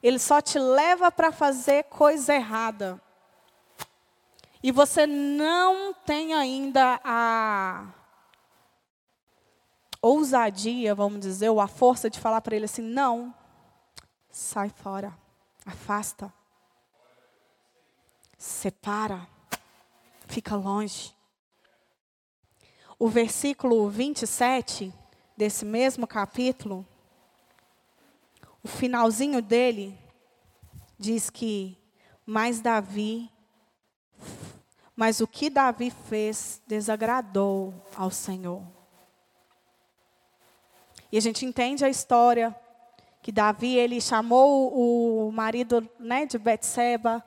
ele 0.03 0.19
só 0.19 0.41
te 0.41 0.59
leva 0.59 1.11
para 1.11 1.33
fazer 1.33 1.85
coisa 1.85 2.35
errada, 2.35 3.01
e 4.63 4.71
você 4.71 5.07
não 5.07 5.95
tem 5.95 6.35
ainda 6.35 7.01
a 7.03 7.87
ousadia, 10.03 10.95
vamos 10.95 11.21
dizer, 11.21 11.49
ou 11.49 11.61
a 11.61 11.67
força 11.67 12.11
de 12.11 12.21
falar 12.21 12.43
para 12.43 12.55
ele 12.55 12.67
assim: 12.67 12.83
não, 12.83 13.35
sai 14.31 14.69
fora, 14.69 15.17
afasta 15.65 16.31
separa, 18.41 19.29
fica 20.27 20.57
longe. 20.57 21.15
O 22.99 23.07
versículo 23.07 23.87
27 23.91 24.93
desse 25.37 25.67
mesmo 25.67 26.07
capítulo, 26.07 26.87
o 28.63 28.69
finalzinho 28.69 29.43
dele 29.43 29.99
diz 30.99 31.29
que 31.29 31.77
mas 32.25 32.61
Davi 32.61 33.31
mas 34.97 35.21
o 35.23 35.27
que 35.27 35.49
Davi 35.49 35.91
fez 35.91 36.61
desagradou 36.67 37.73
ao 37.97 38.11
Senhor. 38.11 38.63
E 41.11 41.17
a 41.17 41.21
gente 41.23 41.47
entende 41.47 41.87
a 41.87 41.89
história 41.89 42.55
que 43.23 43.33
Davi 43.33 43.77
ele 43.77 43.99
chamou 43.99 44.71
o 44.75 45.33
marido 45.33 45.89
né, 45.99 46.27
de 46.27 46.37
Betseba 46.37 47.25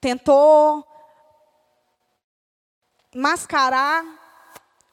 tentou 0.00 0.86
mascarar 3.14 4.04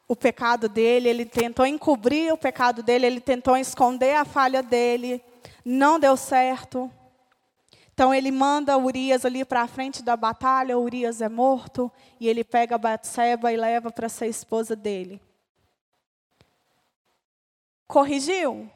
o 0.07 0.15
pecado 0.15 0.69
dele, 0.69 1.09
ele 1.09 1.25
tentou 1.25 1.65
encobrir 1.65 2.31
o 2.31 2.37
pecado 2.37 2.83
dele, 2.83 3.05
ele 3.05 3.19
tentou 3.19 3.57
esconder 3.57 4.15
a 4.15 4.25
falha 4.25 4.61
dele, 4.61 5.23
não 5.63 5.99
deu 5.99 6.15
certo. 6.15 6.91
Então 7.93 8.13
ele 8.13 8.29
manda 8.29 8.77
Urias 8.77 9.25
ali 9.25 9.45
para 9.45 9.61
a 9.61 9.67
frente 9.67 10.03
da 10.03 10.17
batalha, 10.17 10.77
Urias 10.77 11.21
é 11.21 11.29
morto, 11.29 11.91
e 12.19 12.27
ele 12.27 12.43
pega 12.43 12.77
Batseba 12.77 13.51
e 13.51 13.57
leva 13.57 13.89
para 13.89 14.09
ser 14.09 14.27
esposa 14.27 14.75
dele. 14.75 15.21
Corrigiu 17.87 18.69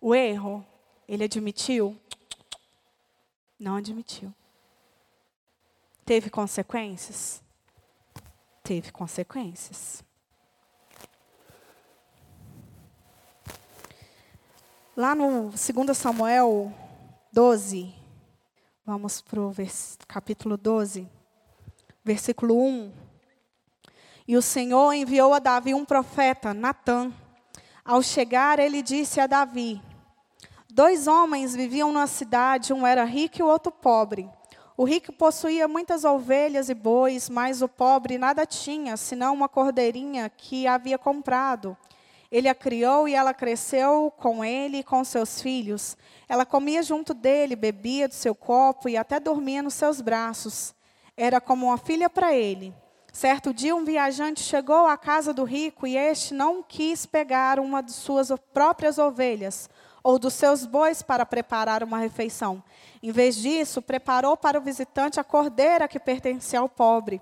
o 0.00 0.14
erro? 0.14 0.64
Ele 1.08 1.24
admitiu? 1.24 1.98
Não 3.58 3.76
admitiu. 3.76 4.34
Teve 6.04 6.30
consequências? 6.30 7.42
Teve 8.62 8.92
consequências. 8.92 10.04
Lá 14.96 15.14
no 15.14 15.50
2 15.50 15.96
Samuel 15.96 16.72
12, 17.32 17.94
vamos 18.84 19.20
para 19.20 19.40
o 19.40 19.54
capítulo 20.08 20.56
12, 20.56 21.08
versículo 22.04 22.62
1. 22.62 22.92
E 24.28 24.36
o 24.36 24.42
Senhor 24.42 24.92
enviou 24.92 25.34
a 25.34 25.38
Davi 25.38 25.74
um 25.74 25.84
profeta, 25.84 26.54
Natã. 26.54 27.12
Ao 27.84 28.02
chegar, 28.02 28.58
ele 28.58 28.82
disse 28.82 29.20
a 29.20 29.26
Davi: 29.26 29.82
Dois 30.76 31.06
homens 31.06 31.56
viviam 31.56 31.90
numa 31.90 32.06
cidade, 32.06 32.70
um 32.70 32.86
era 32.86 33.02
rico 33.02 33.38
e 33.38 33.42
o 33.42 33.46
outro 33.46 33.72
pobre. 33.72 34.28
O 34.76 34.84
rico 34.84 35.10
possuía 35.10 35.66
muitas 35.66 36.04
ovelhas 36.04 36.68
e 36.68 36.74
bois, 36.74 37.30
mas 37.30 37.62
o 37.62 37.66
pobre 37.66 38.18
nada 38.18 38.44
tinha, 38.44 38.94
senão 38.98 39.32
uma 39.32 39.48
cordeirinha 39.48 40.28
que 40.28 40.66
havia 40.66 40.98
comprado. 40.98 41.74
Ele 42.30 42.46
a 42.46 42.54
criou 42.54 43.08
e 43.08 43.14
ela 43.14 43.32
cresceu 43.32 44.12
com 44.18 44.44
ele 44.44 44.80
e 44.80 44.84
com 44.84 45.02
seus 45.02 45.40
filhos. 45.40 45.96
Ela 46.28 46.44
comia 46.44 46.82
junto 46.82 47.14
dele, 47.14 47.56
bebia 47.56 48.06
do 48.06 48.14
seu 48.14 48.34
copo 48.34 48.86
e 48.86 48.98
até 48.98 49.18
dormia 49.18 49.62
nos 49.62 49.72
seus 49.72 50.02
braços. 50.02 50.74
Era 51.16 51.40
como 51.40 51.68
uma 51.68 51.78
filha 51.78 52.10
para 52.10 52.34
ele. 52.34 52.74
Certo 53.14 53.54
dia, 53.54 53.74
um 53.74 53.82
viajante 53.82 54.42
chegou 54.42 54.86
à 54.86 54.98
casa 54.98 55.32
do 55.32 55.42
rico 55.42 55.86
e 55.86 55.96
este 55.96 56.34
não 56.34 56.62
quis 56.62 57.06
pegar 57.06 57.58
uma 57.58 57.82
de 57.82 57.92
suas 57.92 58.30
próprias 58.52 58.98
ovelhas 58.98 59.70
ou 60.06 60.20
dos 60.20 60.34
seus 60.34 60.64
bois 60.64 61.02
para 61.02 61.26
preparar 61.26 61.82
uma 61.82 61.98
refeição. 61.98 62.62
Em 63.02 63.10
vez 63.10 63.34
disso, 63.34 63.82
preparou 63.82 64.36
para 64.36 64.56
o 64.56 64.62
visitante 64.62 65.18
a 65.18 65.24
cordeira 65.24 65.88
que 65.88 65.98
pertencia 65.98 66.60
ao 66.60 66.68
pobre. 66.68 67.20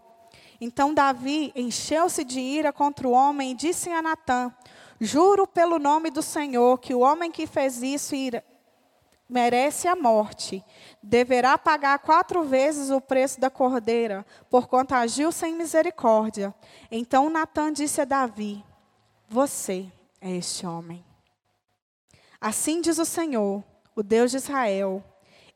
Então 0.60 0.92
Davi 0.92 1.50
encheu-se 1.56 2.22
de 2.22 2.38
ira 2.38 2.74
contra 2.74 3.08
o 3.08 3.12
homem 3.12 3.52
e 3.52 3.54
disse 3.54 3.88
a 3.88 4.02
Natã: 4.02 4.52
Juro 5.00 5.46
pelo 5.46 5.78
nome 5.78 6.10
do 6.10 6.20
Senhor 6.20 6.78
que 6.78 6.94
o 6.94 7.00
homem 7.00 7.30
que 7.30 7.46
fez 7.46 7.82
isso 7.82 8.14
merece 9.26 9.88
a 9.88 9.96
morte. 9.96 10.62
Deverá 11.02 11.56
pagar 11.56 11.98
quatro 12.00 12.44
vezes 12.44 12.90
o 12.90 13.00
preço 13.00 13.40
da 13.40 13.48
cordeira, 13.48 14.26
porquanto 14.50 14.94
agiu 14.94 15.32
sem 15.32 15.54
misericórdia. 15.54 16.54
Então 16.90 17.30
Natã 17.30 17.72
disse 17.72 18.02
a 18.02 18.04
Davi: 18.04 18.62
Você 19.26 19.90
é 20.20 20.32
este 20.32 20.66
homem. 20.66 21.02
Assim 22.40 22.80
diz 22.80 22.98
o 22.98 23.04
Senhor, 23.04 23.62
o 23.94 24.02
Deus 24.02 24.30
de 24.30 24.36
Israel: 24.38 25.02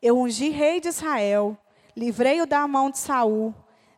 eu 0.00 0.18
ungi 0.18 0.50
rei 0.50 0.80
de 0.80 0.88
Israel, 0.88 1.58
livrei-o 1.96 2.46
da 2.46 2.66
mão 2.68 2.90
de 2.90 2.98
Saul, 2.98 3.54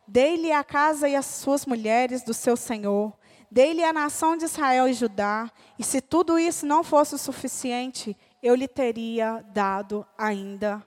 dei-lhe 0.07 0.51
a 0.51 0.63
casa 0.63 1.07
e 1.07 1.15
as 1.15 1.25
suas 1.25 1.65
mulheres 1.65 2.23
do 2.23 2.33
seu 2.33 2.57
senhor, 2.57 3.13
dei-lhe 3.51 3.83
a 3.83 3.93
nação 3.93 4.35
de 4.35 4.45
Israel 4.45 4.87
e 4.87 4.93
Judá, 4.93 5.51
e 5.77 5.83
se 5.83 6.01
tudo 6.01 6.39
isso 6.39 6.65
não 6.65 6.83
fosse 6.83 7.13
o 7.13 7.19
suficiente, 7.19 8.17
eu 8.41 8.55
lhe 8.55 8.67
teria 8.67 9.45
dado 9.53 10.05
ainda 10.17 10.85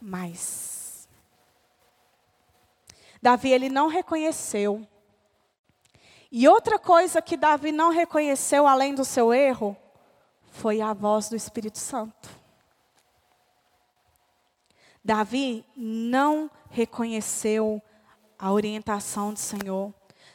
mais. 0.00 1.06
Davi 3.20 3.52
ele 3.52 3.68
não 3.68 3.88
reconheceu. 3.88 4.86
E 6.32 6.48
outra 6.48 6.78
coisa 6.78 7.20
que 7.20 7.36
Davi 7.36 7.72
não 7.72 7.90
reconheceu 7.90 8.66
além 8.66 8.94
do 8.94 9.04
seu 9.04 9.34
erro 9.34 9.76
foi 10.50 10.80
a 10.80 10.92
voz 10.92 11.28
do 11.28 11.36
Espírito 11.36 11.78
Santo. 11.78 12.28
Davi 15.02 15.64
não 15.74 16.50
reconheceu 16.68 17.80
a 18.38 18.52
orientação 18.52 19.32
do 19.32 19.38
Senhor. 19.38 19.92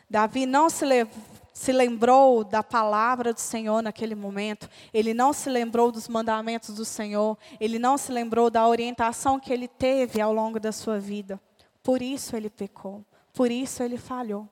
Davi 0.10 0.46
não 0.46 0.70
se, 0.70 0.86
le 0.86 1.08
se 1.54 1.72
lembrou 1.72 2.44
da 2.44 2.64
palavra 2.64 3.34
do 3.34 3.40
Senhor 3.40 3.82
naquele 3.82 4.16
momento. 4.16 4.70
Ele 4.94 5.14
não 5.14 5.34
se 5.34 5.50
lembrou 5.50 5.92
dos 5.92 6.08
mandamentos 6.08 6.76
do 6.76 6.86
Senhor. 6.86 7.38
Ele 7.60 7.78
não 7.78 7.98
se 7.98 8.12
lembrou 8.12 8.50
da 8.50 8.68
orientação 8.68 9.40
que 9.40 9.54
ele 9.54 9.68
teve 9.68 10.20
ao 10.20 10.34
longo 10.34 10.60
da 10.60 10.72
sua 10.72 11.00
vida. 11.00 11.40
Por 11.84 12.02
isso 12.02 12.36
ele 12.36 12.50
pecou. 12.50 13.06
Por 13.34 13.52
isso 13.52 13.84
ele 13.84 13.98
falhou. 13.98 14.50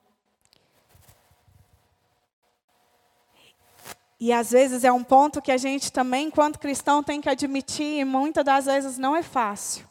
E 4.23 4.31
às 4.31 4.51
vezes 4.51 4.85
é 4.85 4.91
um 4.93 5.03
ponto 5.03 5.41
que 5.41 5.51
a 5.51 5.57
gente 5.57 5.91
também, 5.91 6.27
enquanto 6.27 6.57
cristão, 6.57 7.03
tem 7.03 7.19
que 7.19 7.27
admitir, 7.27 7.99
e 7.99 8.05
muitas 8.05 8.45
das 8.45 8.63
vezes 8.67 8.97
não 8.97 9.13
é 9.13 9.21
fácil. 9.21 9.85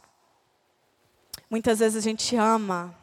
Muitas 1.50 1.80
vezes 1.80 1.98
a 1.98 2.00
gente 2.00 2.34
ama 2.34 2.96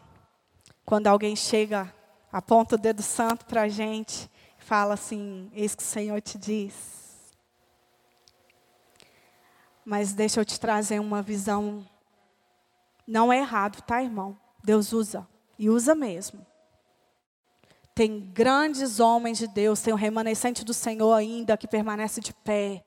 quando 0.83 1.05
alguém 1.05 1.35
chega, 1.35 1.93
aponta 2.31 2.73
o 2.73 2.79
dedo 2.79 3.03
santo 3.03 3.45
para 3.45 3.61
a 3.61 3.67
gente 3.67 4.27
e 4.59 4.63
fala 4.63 4.95
assim: 4.95 5.51
Eis 5.53 5.75
que 5.75 5.83
o 5.83 5.85
Senhor 5.85 6.19
te 6.19 6.35
diz. 6.35 7.31
Mas 9.85 10.13
deixa 10.13 10.41
eu 10.41 10.45
te 10.45 10.59
trazer 10.59 10.99
uma 10.99 11.21
visão. 11.21 11.87
Não 13.05 13.31
é 13.31 13.37
errado, 13.37 13.83
tá, 13.83 14.01
irmão? 14.01 14.35
Deus 14.63 14.93
usa. 14.93 15.27
E 15.59 15.69
usa 15.69 15.93
mesmo. 15.93 16.43
Tem 17.99 18.17
grandes 18.33 19.01
homens 19.01 19.39
de 19.39 19.45
Deus, 19.45 19.81
tem 19.81 19.91
o 19.91 19.97
remanescente 19.97 20.63
do 20.63 20.73
Senhor 20.73 21.11
ainda 21.11 21.57
que 21.57 21.67
permanece 21.67 22.21
de 22.21 22.33
pé. 22.33 22.81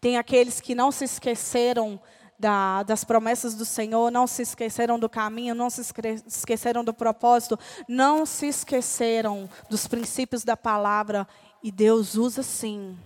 Tem 0.00 0.16
aqueles 0.16 0.60
que 0.60 0.76
não 0.76 0.92
se 0.92 1.04
esqueceram 1.04 2.00
da, 2.38 2.84
das 2.84 3.02
promessas 3.02 3.56
do 3.56 3.64
Senhor, 3.64 4.12
não 4.12 4.28
se 4.28 4.42
esqueceram 4.42 4.96
do 4.96 5.08
caminho, 5.08 5.56
não 5.56 5.68
se 5.68 5.82
esqueceram 6.24 6.84
do 6.84 6.94
propósito, 6.94 7.58
não 7.88 8.24
se 8.24 8.46
esqueceram 8.46 9.50
dos 9.68 9.88
princípios 9.88 10.44
da 10.44 10.56
palavra, 10.56 11.26
e 11.60 11.72
Deus 11.72 12.14
usa 12.14 12.44
sim. 12.44 12.96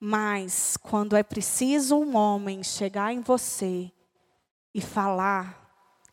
Mas 0.00 0.76
quando 0.78 1.14
é 1.14 1.22
preciso 1.22 1.96
um 1.96 2.16
homem 2.16 2.64
chegar 2.64 3.12
em 3.12 3.20
você 3.20 3.92
e 4.74 4.80
falar, 4.80 5.60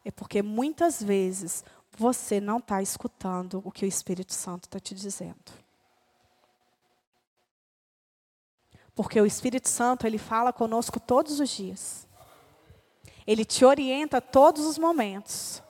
é 0.06 0.12
porque 0.12 0.44
muitas 0.44 1.02
vezes 1.02 1.66
você 1.98 2.40
não 2.40 2.60
está 2.60 2.82
escutando 2.82 3.62
o 3.66 3.72
que 3.72 3.84
o 3.84 3.88
Espírito 3.88 4.34
Santo 4.34 4.66
está 4.66 4.80
te 4.80 4.94
dizendo. 4.94 5.52
Porque 8.94 9.20
o 9.20 9.26
Espírito 9.26 9.68
Santo, 9.68 10.06
ele 10.06 10.18
fala 10.18 10.54
conosco 10.54 11.00
todos 11.00 11.40
os 11.40 11.50
dias. 11.50 12.08
Ele 13.26 13.44
te 13.44 13.66
orienta 13.66 14.22
todos 14.22 14.66
os 14.66 14.78
momentos. 14.78 15.62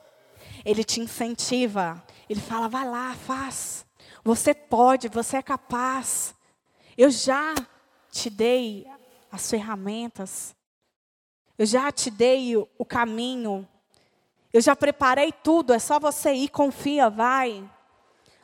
Ele 0.64 0.84
te 0.84 1.00
incentiva. 1.00 2.02
Ele 2.28 2.40
fala: 2.40 2.68
vai 2.68 2.88
lá, 2.88 3.14
faz. 3.14 3.84
Você 4.22 4.54
pode, 4.54 5.08
você 5.08 5.38
é 5.38 5.42
capaz. 5.42 6.34
Eu 6.96 7.10
já 7.10 7.54
te 8.10 8.28
dei 8.28 8.86
as 9.30 9.48
ferramentas. 9.50 10.54
Eu 11.56 11.66
já 11.66 11.90
te 11.90 12.10
dei 12.10 12.56
o 12.56 12.84
caminho. 12.84 13.66
Eu 14.52 14.60
já 14.60 14.74
preparei 14.74 15.30
tudo, 15.30 15.74
é 15.74 15.78
só 15.78 15.98
você 16.00 16.32
ir, 16.32 16.48
confia, 16.48 17.10
vai. 17.10 17.68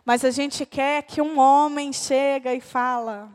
Mas 0.05 0.25
a 0.25 0.31
gente 0.31 0.67
quer 0.67 1.03
que 1.03 1.23
um 1.23 1.39
homem 1.39 1.93
chega 1.93 2.53
e 2.53 2.61
fala: 2.61 3.31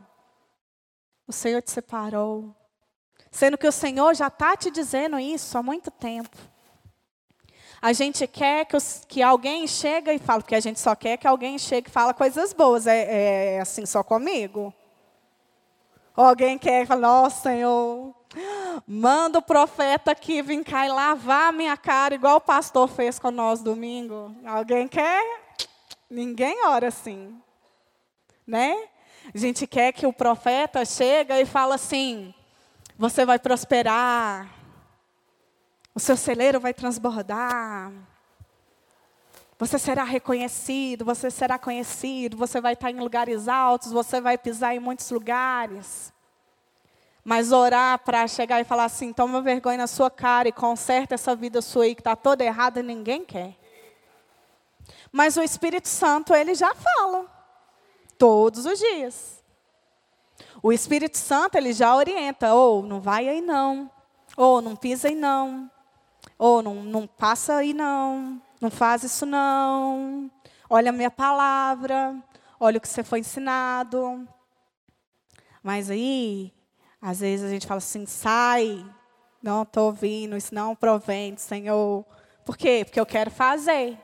o 1.26 1.32
Senhor 1.32 1.60
te 1.62 1.70
separou. 1.70 2.54
Sendo 3.30 3.58
que 3.58 3.66
o 3.66 3.72
Senhor 3.72 4.14
já 4.14 4.26
está 4.26 4.56
te 4.56 4.70
dizendo 4.70 5.18
isso 5.18 5.56
há 5.56 5.62
muito 5.62 5.90
tempo. 5.90 6.36
A 7.82 7.92
gente 7.92 8.26
quer 8.26 8.66
que, 8.66 8.76
os, 8.76 9.04
que 9.08 9.22
alguém 9.22 9.66
chegue 9.66 10.12
e 10.12 10.18
fale, 10.18 10.42
porque 10.42 10.54
a 10.54 10.60
gente 10.60 10.78
só 10.78 10.94
quer 10.94 11.16
que 11.16 11.26
alguém 11.26 11.58
chegue 11.58 11.88
e 11.88 11.92
fale 11.92 12.12
coisas 12.12 12.52
boas. 12.52 12.86
É, 12.86 13.54
é 13.54 13.60
assim 13.60 13.86
só 13.86 14.02
comigo? 14.02 14.74
Ou 16.16 16.24
alguém 16.24 16.58
quer 16.58 16.86
falar, 16.86 17.00
nossa, 17.00 17.48
Senhor, 17.50 18.14
manda 18.86 19.38
o 19.38 19.42
profeta 19.42 20.12
aqui 20.12 20.42
vir 20.42 20.64
cá 20.64 20.86
e 20.86 20.88
lavar 20.88 21.48
a 21.48 21.52
minha 21.52 21.76
cara, 21.76 22.14
igual 22.14 22.36
o 22.36 22.40
pastor 22.40 22.88
fez 22.88 23.18
com 23.18 23.30
nós 23.30 23.60
domingo. 23.60 24.34
Alguém 24.44 24.86
quer? 24.86 25.22
Ninguém 26.08 26.64
ora 26.66 26.88
assim. 26.88 27.40
Né? 28.46 28.88
A 29.34 29.38
gente 29.38 29.66
quer 29.66 29.92
que 29.92 30.06
o 30.06 30.12
profeta 30.12 30.84
chega 30.84 31.40
e 31.40 31.46
fala 31.46 31.74
assim: 31.74 32.34
você 32.98 33.24
vai 33.24 33.38
prosperar, 33.38 34.48
o 35.94 36.00
seu 36.00 36.16
celeiro 36.16 36.58
vai 36.58 36.74
transbordar, 36.74 37.92
você 39.58 39.78
será 39.78 40.04
reconhecido, 40.04 41.04
você 41.04 41.30
será 41.30 41.58
conhecido, 41.58 42.36
você 42.36 42.60
vai 42.60 42.72
estar 42.72 42.90
em 42.90 42.98
lugares 42.98 43.46
altos, 43.46 43.92
você 43.92 44.20
vai 44.20 44.38
pisar 44.38 44.74
em 44.74 44.80
muitos 44.80 45.10
lugares. 45.10 46.12
Mas 47.24 47.52
orar 47.52 47.98
para 47.98 48.26
chegar 48.26 48.60
e 48.60 48.64
falar 48.64 48.84
assim, 48.84 49.12
toma 49.12 49.42
vergonha 49.42 49.78
na 49.78 49.86
sua 49.86 50.10
cara 50.10 50.48
e 50.48 50.52
conserta 50.52 51.14
essa 51.14 51.36
vida 51.36 51.60
sua 51.60 51.84
aí 51.84 51.94
que 51.94 52.00
está 52.00 52.16
toda 52.16 52.44
errada, 52.44 52.82
ninguém 52.82 53.24
quer. 53.24 53.56
Mas 55.12 55.36
o 55.36 55.42
Espírito 55.42 55.88
Santo, 55.88 56.34
ele 56.34 56.54
já 56.54 56.74
fala. 56.74 57.26
Todos 58.16 58.66
os 58.66 58.78
dias. 58.78 59.42
O 60.62 60.72
Espírito 60.72 61.18
Santo, 61.18 61.56
ele 61.56 61.72
já 61.72 61.94
orienta. 61.94 62.54
Ou, 62.54 62.80
oh, 62.80 62.86
não 62.86 63.00
vai 63.00 63.28
aí 63.28 63.40
não. 63.40 63.90
Ou, 64.36 64.58
oh, 64.58 64.60
não 64.60 64.76
pisa 64.76 65.08
aí 65.08 65.14
não. 65.14 65.70
Ou, 66.38 66.58
oh, 66.58 66.62
não, 66.62 66.74
não 66.76 67.06
passa 67.06 67.56
aí 67.56 67.72
não. 67.72 68.40
Não 68.60 68.70
faz 68.70 69.02
isso 69.02 69.26
não. 69.26 70.30
Olha 70.68 70.90
a 70.90 70.92
minha 70.92 71.10
palavra. 71.10 72.16
Olha 72.58 72.78
o 72.78 72.80
que 72.80 72.88
você 72.88 73.02
foi 73.02 73.20
ensinado. 73.20 74.28
Mas 75.62 75.90
aí, 75.90 76.52
às 77.00 77.20
vezes 77.20 77.46
a 77.46 77.48
gente 77.50 77.66
fala 77.66 77.78
assim, 77.78 78.04
sai. 78.06 78.84
Não 79.42 79.62
estou 79.62 79.86
ouvindo, 79.86 80.36
isso 80.36 80.54
não 80.54 80.76
provém 80.76 81.32
do 81.32 81.40
Senhor. 81.40 82.04
Por 82.44 82.56
quê? 82.56 82.82
Porque 82.84 83.00
eu 83.00 83.06
quero 83.06 83.30
fazer. 83.30 83.98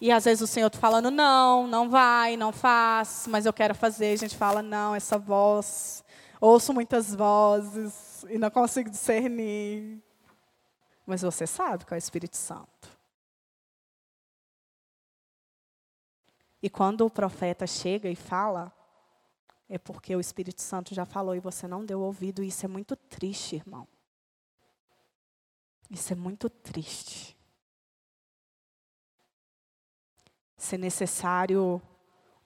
E 0.00 0.12
às 0.12 0.24
vezes 0.24 0.40
o 0.40 0.46
Senhor 0.46 0.68
está 0.68 0.78
falando, 0.78 1.10
não, 1.10 1.66
não 1.66 1.90
vai, 1.90 2.36
não 2.36 2.52
faz, 2.52 3.26
mas 3.28 3.46
eu 3.46 3.52
quero 3.52 3.74
fazer. 3.74 4.12
A 4.12 4.16
gente 4.16 4.36
fala, 4.36 4.62
não, 4.62 4.94
essa 4.94 5.18
voz. 5.18 6.04
Ouço 6.40 6.72
muitas 6.72 7.14
vozes 7.14 8.24
e 8.30 8.38
não 8.38 8.50
consigo 8.50 8.88
discernir. 8.88 10.02
Mas 11.04 11.22
você 11.22 11.46
sabe 11.46 11.84
que 11.84 11.92
é 11.92 11.96
o 11.96 11.98
Espírito 11.98 12.36
Santo. 12.36 12.88
E 16.62 16.70
quando 16.70 17.04
o 17.04 17.10
profeta 17.10 17.66
chega 17.66 18.08
e 18.08 18.14
fala, 18.14 18.72
é 19.70 19.78
porque 19.78 20.14
o 20.14 20.20
Espírito 20.20 20.60
Santo 20.60 20.94
já 20.94 21.06
falou 21.06 21.34
e 21.34 21.40
você 21.40 21.66
não 21.66 21.86
deu 21.86 22.00
ouvido. 22.00 22.42
E 22.42 22.48
isso 22.48 22.66
é 22.66 22.68
muito 22.68 22.94
triste, 22.94 23.56
irmão. 23.56 23.88
Isso 25.88 26.12
é 26.12 26.16
muito 26.16 26.50
triste. 26.50 27.40
se 30.60 30.76
necessário 30.76 31.80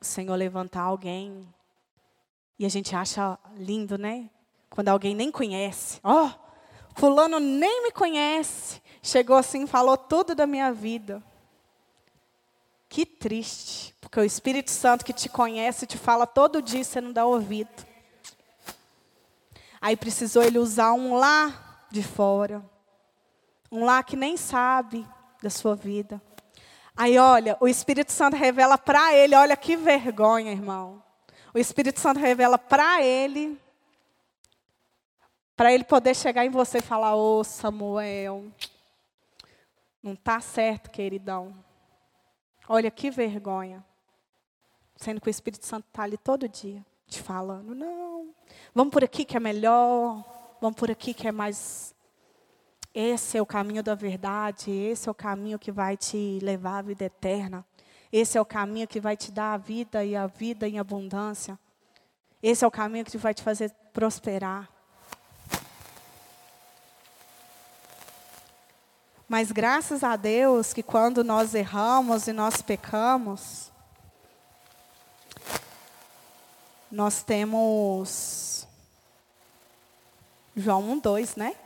o 0.00 0.04
Senhor 0.04 0.34
levantar 0.36 0.82
alguém. 0.82 1.52
E 2.56 2.64
a 2.64 2.68
gente 2.68 2.94
acha 2.94 3.36
lindo, 3.56 3.98
né? 3.98 4.30
Quando 4.70 4.88
alguém 4.88 5.14
nem 5.14 5.32
conhece. 5.32 5.98
Ó, 6.02 6.26
oh, 6.26 6.30
fulano 6.94 7.40
nem 7.40 7.82
me 7.82 7.90
conhece. 7.90 8.80
Chegou 9.02 9.36
assim, 9.36 9.66
falou 9.66 9.96
tudo 9.96 10.34
da 10.34 10.46
minha 10.46 10.72
vida. 10.72 11.22
Que 12.88 13.04
triste, 13.04 13.94
porque 14.00 14.20
o 14.20 14.24
Espírito 14.24 14.70
Santo 14.70 15.04
que 15.04 15.12
te 15.12 15.28
conhece 15.28 15.86
te 15.86 15.98
fala 15.98 16.26
todo 16.26 16.62
dia, 16.62 16.84
você 16.84 17.00
não 17.00 17.12
dá 17.12 17.26
ouvido. 17.26 17.84
Aí 19.80 19.96
precisou 19.96 20.42
ele 20.42 20.58
usar 20.58 20.92
um 20.92 21.14
lá 21.16 21.86
de 21.90 22.02
fora. 22.02 22.64
Um 23.70 23.84
lá 23.84 24.02
que 24.02 24.16
nem 24.16 24.36
sabe 24.36 25.06
da 25.42 25.50
sua 25.50 25.74
vida. 25.74 26.22
Aí, 26.96 27.18
olha, 27.18 27.56
o 27.60 27.66
Espírito 27.66 28.12
Santo 28.12 28.36
revela 28.36 28.78
para 28.78 29.14
ele, 29.14 29.34
olha 29.34 29.56
que 29.56 29.76
vergonha, 29.76 30.52
irmão. 30.52 31.02
O 31.52 31.58
Espírito 31.58 32.00
Santo 32.00 32.18
revela 32.20 32.58
para 32.58 33.02
ele, 33.02 33.60
para 35.56 35.72
ele 35.72 35.84
poder 35.84 36.14
chegar 36.14 36.44
em 36.44 36.50
você 36.50 36.78
e 36.78 36.82
falar: 36.82 37.14
Ô 37.14 37.40
oh, 37.40 37.44
Samuel, 37.44 38.44
não 40.02 40.14
está 40.14 40.40
certo, 40.40 40.90
queridão. 40.90 41.63
Olha 42.68 42.90
que 42.90 43.10
vergonha. 43.10 43.84
Sendo 44.96 45.20
que 45.20 45.28
o 45.28 45.30
Espírito 45.30 45.66
Santo 45.66 45.86
está 45.88 46.02
ali 46.04 46.16
todo 46.16 46.48
dia, 46.48 46.84
te 47.06 47.20
falando: 47.20 47.74
não, 47.74 48.34
vamos 48.74 48.92
por 48.92 49.02
aqui 49.02 49.24
que 49.24 49.36
é 49.36 49.40
melhor, 49.40 50.24
vamos 50.60 50.78
por 50.78 50.90
aqui 50.90 51.12
que 51.12 51.26
é 51.26 51.32
mais 51.32 51.94
esse 52.94 53.36
é 53.36 53.42
o 53.42 53.46
caminho 53.46 53.82
da 53.82 53.96
verdade, 53.96 54.70
esse 54.70 55.08
é 55.08 55.10
o 55.10 55.14
caminho 55.14 55.58
que 55.58 55.72
vai 55.72 55.96
te 55.96 56.38
levar 56.40 56.78
à 56.78 56.82
vida 56.82 57.04
eterna. 57.04 57.66
Esse 58.12 58.38
é 58.38 58.40
o 58.40 58.44
caminho 58.44 58.86
que 58.86 59.00
vai 59.00 59.16
te 59.16 59.32
dar 59.32 59.54
a 59.54 59.56
vida 59.56 60.04
e 60.04 60.14
a 60.14 60.28
vida 60.28 60.68
em 60.68 60.78
abundância. 60.78 61.58
Esse 62.40 62.64
é 62.64 62.68
o 62.68 62.70
caminho 62.70 63.04
que 63.04 63.18
vai 63.18 63.34
te 63.34 63.42
fazer 63.42 63.72
prosperar. 63.92 64.70
Mas 69.28 69.50
graças 69.50 70.04
a 70.04 70.16
Deus 70.16 70.72
que 70.72 70.82
quando 70.82 71.24
nós 71.24 71.54
erramos 71.54 72.26
e 72.26 72.32
nós 72.32 72.60
pecamos, 72.60 73.72
nós 76.90 77.22
temos 77.22 78.68
João 80.54 80.82
1, 80.92 80.98
2, 81.00 81.36
né? 81.36 81.56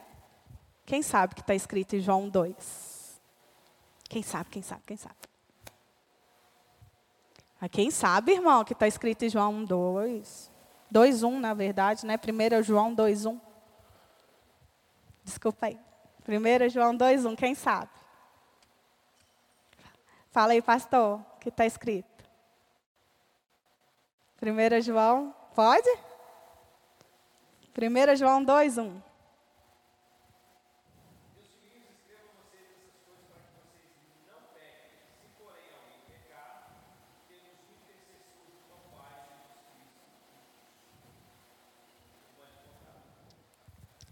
Quem 0.87 1.03
sabe 1.03 1.35
que 1.35 1.41
está 1.41 1.55
escrito 1.55 1.97
em 1.97 2.01
João 2.01 2.29
2? 2.29 2.55
Quem 4.09 4.23
sabe, 4.23 4.49
quem 4.51 4.63
sabe, 4.63 4.83
quem 4.87 4.97
sabe? 4.97 5.15
Quem 7.71 7.91
sabe, 7.91 8.33
irmão, 8.33 8.65
que 8.65 8.73
está 8.73 8.87
escrito 8.87 9.25
em 9.25 9.29
João 9.29 9.65
2? 9.65 10.51
2.1, 10.93 11.39
na 11.41 11.53
verdade, 11.53 12.07
né? 12.07 12.17
1 12.17 12.63
João 12.63 12.95
2.1. 12.95 13.39
Desculpa 15.25 15.67
aí. 15.67 15.88
1 16.29 16.69
João 16.69 16.97
2.1, 16.97 17.37
quem 17.37 17.55
sabe? 17.55 17.91
Fala 20.31 20.53
aí, 20.53 20.61
pastor, 20.61 21.21
o 21.21 21.39
que 21.41 21.49
está 21.49 21.65
escrito. 21.65 22.25
1 24.43 24.81
João, 24.83 25.35
pode? 25.55 25.89
1 27.77 28.17
João 28.17 28.45
2.1. 28.45 29.09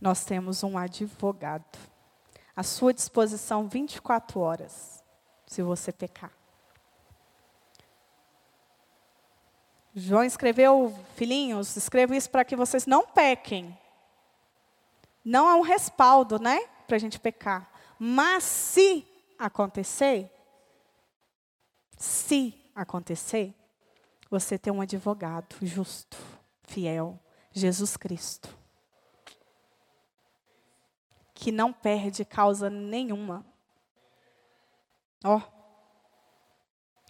nós 0.07 0.25
temos 0.25 0.63
um 0.63 0.79
advogado. 0.79 1.96
À 2.57 2.63
sua 2.63 2.95
disposição 2.95 3.69
24 3.69 4.41
horas, 4.41 5.05
se 5.47 5.63
você 5.63 5.93
pecar. 5.93 6.33
João 9.95 10.25
escreveu, 10.25 10.99
filhinhos, 11.15 11.77
escrevo 11.77 12.15
isso 12.15 12.31
para 12.31 12.45
que 12.47 12.57
vocês 12.57 12.87
não 12.87 13.07
pequem. 13.07 13.79
Não 15.23 15.49
é 15.49 15.55
um 15.55 15.61
respaldo, 15.61 16.39
né, 16.39 16.59
para 16.87 16.97
a 16.97 16.99
gente 16.99 17.21
pecar. 17.21 17.71
Mas 17.99 18.43
se 18.45 19.07
acontecer, 19.39 20.31
se 21.99 22.55
acontecer, 22.75 23.55
você 24.31 24.59
tem 24.59 24.73
um 24.73 24.81
advogado 24.81 25.57
justo, 25.61 26.17
fiel, 26.63 27.19
Jesus 27.53 27.97
Cristo 27.97 28.66
que 31.37 31.53
não 31.53 31.71
perde 31.71 32.25
causa 32.25 32.71
nenhuma. 32.71 33.45
Ó. 35.23 35.37
Oh, 35.37 35.43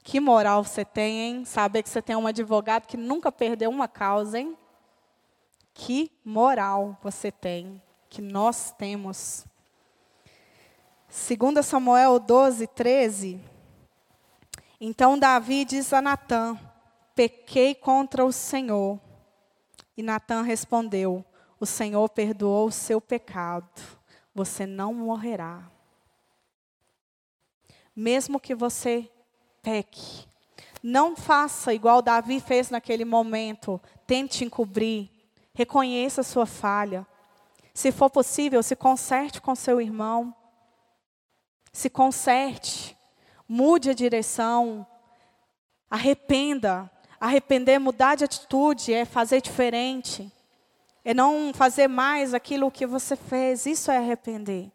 que 0.03 0.19
moral 0.19 0.65
você 0.65 0.85
tem, 0.85 1.21
hein? 1.21 1.45
Saber 1.45 1.83
que 1.83 1.89
você 1.89 2.03
tem 2.03 2.17
um 2.17 2.27
advogado 2.27 2.87
que 2.87 2.97
nunca 2.97 3.31
perdeu 3.31 3.71
uma 3.71 3.87
causa, 3.87 4.39
hein? 4.39 4.59
Que 5.73 6.11
moral 6.25 6.99
você 7.03 7.31
tem, 7.31 7.81
que 8.09 8.21
nós 8.21 8.73
temos. 8.73 9.47
2 11.09 11.65
Samuel 11.65 12.19
12, 12.19 12.67
13. 12.67 13.41
Então 14.81 15.19
Davi 15.19 15.65
diz 15.65 15.93
a 15.93 16.03
Natã: 16.03 16.59
Pequei 17.15 17.77
contra 17.77 18.25
o 18.25 18.33
Senhor. 18.33 19.01
E 19.97 20.03
Natã 20.03 20.43
respondeu: 20.43 21.25
O 21.61 21.67
Senhor 21.67 22.09
perdoou 22.09 22.69
o 22.69 22.73
seu 22.73 23.01
pecado 23.01 23.97
você 24.37 24.67
não 24.67 24.93
morrerá. 24.93 25.63
Mesmo 27.97 28.39
que 28.39 28.55
você 28.55 29.11
peque, 29.63 30.29
não 30.83 31.17
faça 31.17 31.73
igual 31.73 32.03
Davi 32.03 32.39
fez 32.39 32.69
naquele 32.69 33.07
momento, 33.07 33.81
tente 34.07 34.45
encobrir, 34.45 35.09
reconheça 35.55 36.21
a 36.21 36.25
sua 36.25 36.45
falha. 36.45 37.07
Se 37.73 37.91
for 37.91 38.11
possível, 38.11 38.63
se 38.63 38.77
conserte 38.77 39.41
com 39.41 39.55
seu 39.55 39.81
irmão. 39.81 40.35
Se 41.73 41.89
conserte, 41.89 42.95
mude 43.49 43.89
a 43.89 43.95
direção, 43.95 44.87
arrependa. 45.91 46.91
Arrepender, 47.19 47.81
mudar 47.81 48.15
de 48.15 48.25
atitude 48.25 48.93
é 48.93 49.07
fazer 49.07 49.41
diferente 49.41 50.31
é 51.07 51.15
não 51.15 51.53
fazer 51.55 51.87
mais 51.87 52.35
aquilo 52.35 52.69
que 52.69 52.85
você 52.85 53.15
fez. 53.15 53.65
Isso 53.65 53.93
é 53.93 53.97
arrepender. 53.99 54.73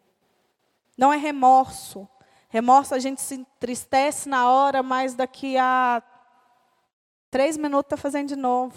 Não 0.98 1.12
é 1.12 1.18
remorso. 1.18 2.08
Remorso 2.48 2.96
a 2.96 3.00
gente 3.00 3.20
se 3.22 3.36
entristece 3.36 4.30
na 4.30 4.50
hora, 4.50 4.82
mas 4.82 5.14
daqui 5.14 5.58
a 5.58 6.02
três 7.30 7.58
minutos 7.58 7.88
está 7.88 7.98
fazendo 7.98 8.30
de 8.30 8.38
novo. 8.38 8.74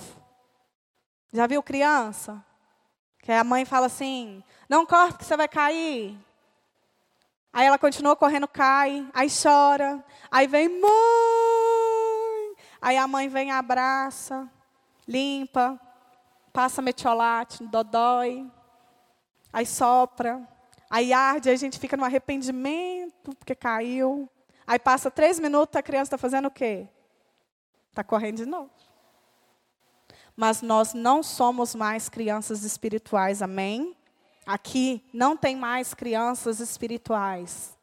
Já 1.33 1.47
viu 1.47 1.63
criança? 1.63 2.45
Que 3.21 3.31
a 3.31 3.45
mãe 3.45 3.65
fala 3.65 3.87
assim: 3.87 4.43
não 4.69 4.85
corre 4.85 5.13
que 5.13 5.25
você 5.25 5.37
vai 5.37 5.47
cair. 5.47 6.19
Aí 7.53 7.69
ela 7.69 7.79
continua 7.79 8.17
correndo, 8.17 8.49
cai, 8.49 9.09
aí 9.15 9.29
chora, 9.31 10.05
aí 10.29 10.49
vem 10.49 10.69
mãe. 10.69 10.81
Aí 12.83 12.97
a 12.97 13.07
mãe 13.07 13.29
vem, 13.29 13.53
abraça, 13.53 14.51
limpa, 15.07 15.81
passa 16.55 16.81
metiolate, 16.81 17.65
dodói, 17.65 18.49
aí 19.53 19.67
sopra, 19.67 20.49
aí 20.89 21.13
arde, 21.13 21.49
aí 21.49 21.55
a 21.57 21.59
gente 21.59 21.81
fica 21.81 21.97
no 21.97 22.05
arrependimento 22.05 23.35
porque 23.37 23.57
caiu. 23.57 24.31
Aí 24.65 24.79
passa 24.79 25.11
três 25.11 25.41
minutos, 25.41 25.75
a 25.77 25.83
criança 25.83 26.05
está 26.05 26.19
fazendo 26.19 26.47
o 26.47 26.51
quê? 26.53 26.89
Está 27.91 28.05
correndo 28.05 28.37
de 28.37 28.47
novo. 28.47 28.71
Mas 30.37 30.63
nós 30.63 30.95
não 30.95 31.25
somos 31.25 31.75
mais 31.75 32.09
crianças 32.09 32.63
espirituais, 32.63 33.43
amém? 33.43 33.97
Aqui 34.47 35.05
não 35.13 35.37
tem 35.37 35.57
mais 35.57 35.93
crianças 35.93 36.61
espirituais. 36.61 37.77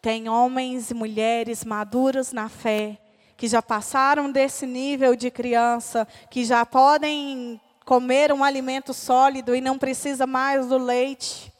Tem 0.00 0.28
homens 0.28 0.90
e 0.90 0.94
mulheres 0.94 1.64
maduros 1.64 2.32
na 2.32 2.48
fé, 2.48 3.00
que 3.42 3.48
já 3.48 3.60
passaram 3.60 4.30
desse 4.30 4.64
nível 4.64 5.16
de 5.16 5.28
criança, 5.28 6.06
que 6.30 6.44
já 6.44 6.64
podem 6.64 7.60
comer 7.84 8.32
um 8.32 8.44
alimento 8.44 8.94
sólido 8.94 9.52
e 9.52 9.60
não 9.60 9.76
precisa 9.76 10.28
mais 10.28 10.68
do 10.68 10.78
leite. 10.78 11.52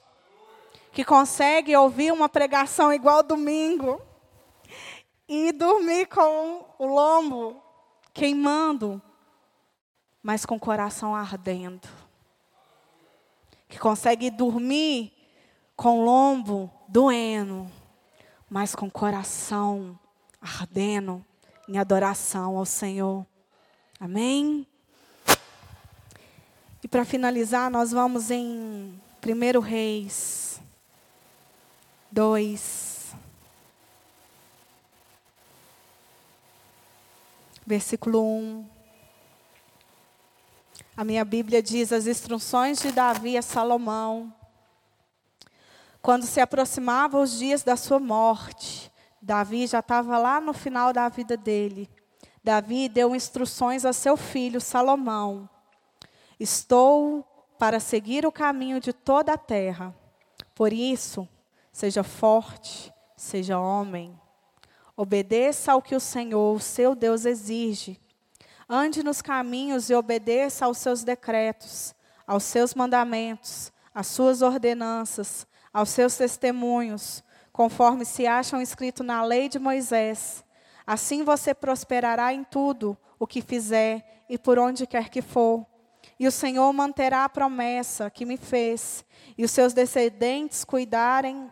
Que 0.92 1.04
consegue 1.04 1.74
ouvir 1.74 2.12
uma 2.12 2.28
pregação 2.28 2.92
igual 2.92 3.24
domingo 3.24 4.00
e 5.28 5.50
dormir 5.50 6.06
com 6.06 6.64
o 6.78 6.86
lombo 6.86 7.60
queimando, 8.14 9.02
mas 10.22 10.46
com 10.46 10.54
o 10.54 10.60
coração 10.60 11.16
ardendo 11.16 11.88
que 13.68 13.76
consegue 13.76 14.30
dormir 14.30 15.12
com 15.74 15.98
o 15.98 16.04
lombo 16.04 16.70
doendo, 16.86 17.68
mas 18.48 18.72
com 18.72 18.86
o 18.86 18.90
coração 18.90 19.98
ardendo 20.40 21.26
em 21.72 21.78
adoração 21.78 22.58
ao 22.58 22.66
Senhor. 22.66 23.26
Amém? 23.98 24.66
E 26.82 26.88
para 26.88 27.02
finalizar, 27.02 27.70
nós 27.70 27.92
vamos 27.92 28.30
em 28.30 29.00
1 29.24 29.60
Reis 29.60 30.60
2, 32.10 33.14
versículo 37.66 38.22
1. 38.22 38.66
A 40.94 41.04
minha 41.04 41.24
Bíblia 41.24 41.62
diz 41.62 41.90
as 41.90 42.06
instruções 42.06 42.82
de 42.82 42.92
Davi 42.92 43.38
a 43.38 43.40
Salomão. 43.40 44.30
Quando 46.02 46.26
se 46.26 46.38
aproximavam 46.38 47.22
os 47.22 47.38
dias 47.38 47.62
da 47.62 47.76
sua 47.76 47.98
morte, 47.98 48.91
Davi 49.22 49.66
já 49.66 49.78
estava 49.78 50.18
lá 50.18 50.40
no 50.40 50.52
final 50.52 50.92
da 50.92 51.08
vida 51.08 51.36
dele. 51.36 51.88
Davi 52.42 52.88
deu 52.88 53.14
instruções 53.14 53.84
a 53.84 53.92
seu 53.92 54.16
filho 54.16 54.60
Salomão: 54.60 55.48
Estou 56.38 57.24
para 57.58 57.78
seguir 57.78 58.26
o 58.26 58.32
caminho 58.32 58.80
de 58.80 58.92
toda 58.92 59.32
a 59.32 59.38
terra. 59.38 59.94
Por 60.54 60.72
isso, 60.72 61.28
seja 61.72 62.02
forte, 62.02 62.92
seja 63.16 63.58
homem. 63.58 64.20
Obedeça 64.96 65.72
ao 65.72 65.80
que 65.80 65.94
o 65.94 66.00
Senhor, 66.00 66.60
seu 66.60 66.94
Deus, 66.94 67.24
exige 67.24 68.02
Ande 68.74 69.02
nos 69.02 69.20
caminhos 69.20 69.90
e 69.90 69.94
obedeça 69.94 70.64
aos 70.64 70.78
seus 70.78 71.04
decretos, 71.04 71.94
aos 72.26 72.42
seus 72.42 72.74
mandamentos, 72.74 73.70
às 73.94 74.06
suas 74.06 74.40
ordenanças, 74.40 75.46
aos 75.70 75.90
seus 75.90 76.16
testemunhos, 76.16 77.22
conforme 77.52 78.04
se 78.04 78.26
acham 78.26 78.60
escritos 78.60 79.04
na 79.04 79.22
lei 79.22 79.48
de 79.48 79.58
Moisés. 79.58 80.44
Assim 80.86 81.22
você 81.22 81.54
prosperará 81.54 82.32
em 82.32 82.44
tudo 82.44 82.96
o 83.18 83.26
que 83.26 83.42
fizer 83.42 84.24
e 84.28 84.38
por 84.38 84.58
onde 84.58 84.86
quer 84.86 85.08
que 85.08 85.22
for. 85.22 85.66
E 86.18 86.26
o 86.26 86.32
Senhor 86.32 86.72
manterá 86.72 87.24
a 87.24 87.28
promessa 87.28 88.10
que 88.10 88.24
me 88.24 88.36
fez, 88.36 89.04
e 89.36 89.44
os 89.44 89.50
seus 89.50 89.72
descendentes 89.72 90.64
cuidarem, 90.64 91.50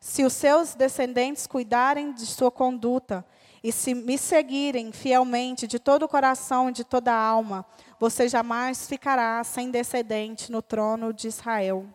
se 0.00 0.24
os 0.24 0.32
seus 0.32 0.74
descendentes 0.74 1.46
cuidarem 1.46 2.12
de 2.12 2.26
sua 2.26 2.50
conduta 2.50 3.24
e 3.62 3.72
se 3.72 3.94
me 3.94 4.18
seguirem 4.18 4.92
fielmente 4.92 5.66
de 5.66 5.78
todo 5.78 6.02
o 6.02 6.08
coração 6.08 6.68
e 6.68 6.72
de 6.72 6.84
toda 6.84 7.12
a 7.12 7.18
alma, 7.18 7.64
você 7.98 8.28
jamais 8.28 8.86
ficará 8.86 9.42
sem 9.42 9.70
descendente 9.70 10.52
no 10.52 10.60
trono 10.60 11.12
de 11.12 11.28
Israel. 11.28 11.86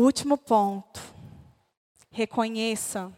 Último 0.00 0.38
ponto. 0.38 0.98
Reconheça. 2.10 3.12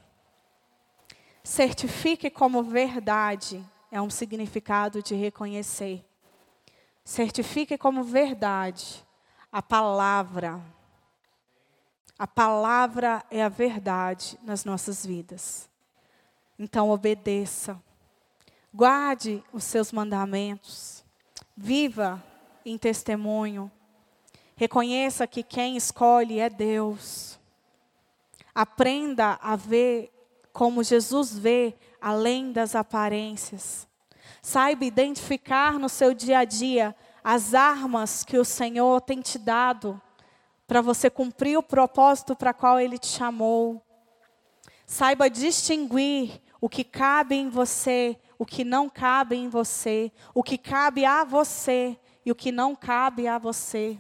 Certifique 1.45 2.28
como 2.28 2.61
verdade 2.64 3.64
é 3.89 4.03
um 4.03 4.11
significado 4.11 5.01
de 5.01 5.14
reconhecer. 5.14 6.05
Certifique 7.05 7.78
como 7.78 8.03
verdade 8.03 9.05
a 9.53 9.62
palavra 9.62 10.61
a 12.18 12.26
palavra 12.26 13.24
é 13.30 13.43
a 13.45 13.49
verdade 13.49 14.37
nas 14.43 14.64
nossas 14.64 15.07
vidas. 15.07 15.68
Então, 16.59 16.91
obedeça. 16.91 17.80
Guarde 18.74 19.43
os 19.53 19.62
seus 19.62 19.93
mandamentos. 19.93 21.05
Viva 21.57 22.22
em 22.64 22.76
testemunho. 22.76 23.70
Reconheça 24.62 25.26
que 25.26 25.42
quem 25.42 25.76
escolhe 25.76 26.38
é 26.38 26.48
Deus. 26.48 27.36
Aprenda 28.54 29.36
a 29.42 29.56
ver 29.56 30.12
como 30.52 30.84
Jesus 30.84 31.36
vê, 31.36 31.74
além 32.00 32.52
das 32.52 32.76
aparências. 32.76 33.88
Saiba 34.40 34.84
identificar 34.84 35.80
no 35.80 35.88
seu 35.88 36.14
dia 36.14 36.38
a 36.38 36.44
dia 36.44 36.94
as 37.24 37.54
armas 37.54 38.22
que 38.22 38.38
o 38.38 38.44
Senhor 38.44 39.00
tem 39.00 39.20
te 39.20 39.36
dado 39.36 40.00
para 40.64 40.80
você 40.80 41.10
cumprir 41.10 41.58
o 41.58 41.62
propósito 41.64 42.36
para 42.36 42.54
qual 42.54 42.78
Ele 42.78 42.98
te 42.98 43.08
chamou. 43.08 43.82
Saiba 44.86 45.28
distinguir 45.28 46.40
o 46.60 46.68
que 46.68 46.84
cabe 46.84 47.34
em 47.34 47.50
você, 47.50 48.16
o 48.38 48.46
que 48.46 48.62
não 48.62 48.88
cabe 48.88 49.34
em 49.34 49.48
você, 49.48 50.12
o 50.32 50.40
que 50.40 50.56
cabe 50.56 51.04
a 51.04 51.24
você 51.24 51.98
e 52.24 52.30
o 52.30 52.36
que 52.36 52.52
não 52.52 52.76
cabe 52.76 53.26
a 53.26 53.38
você. 53.38 53.98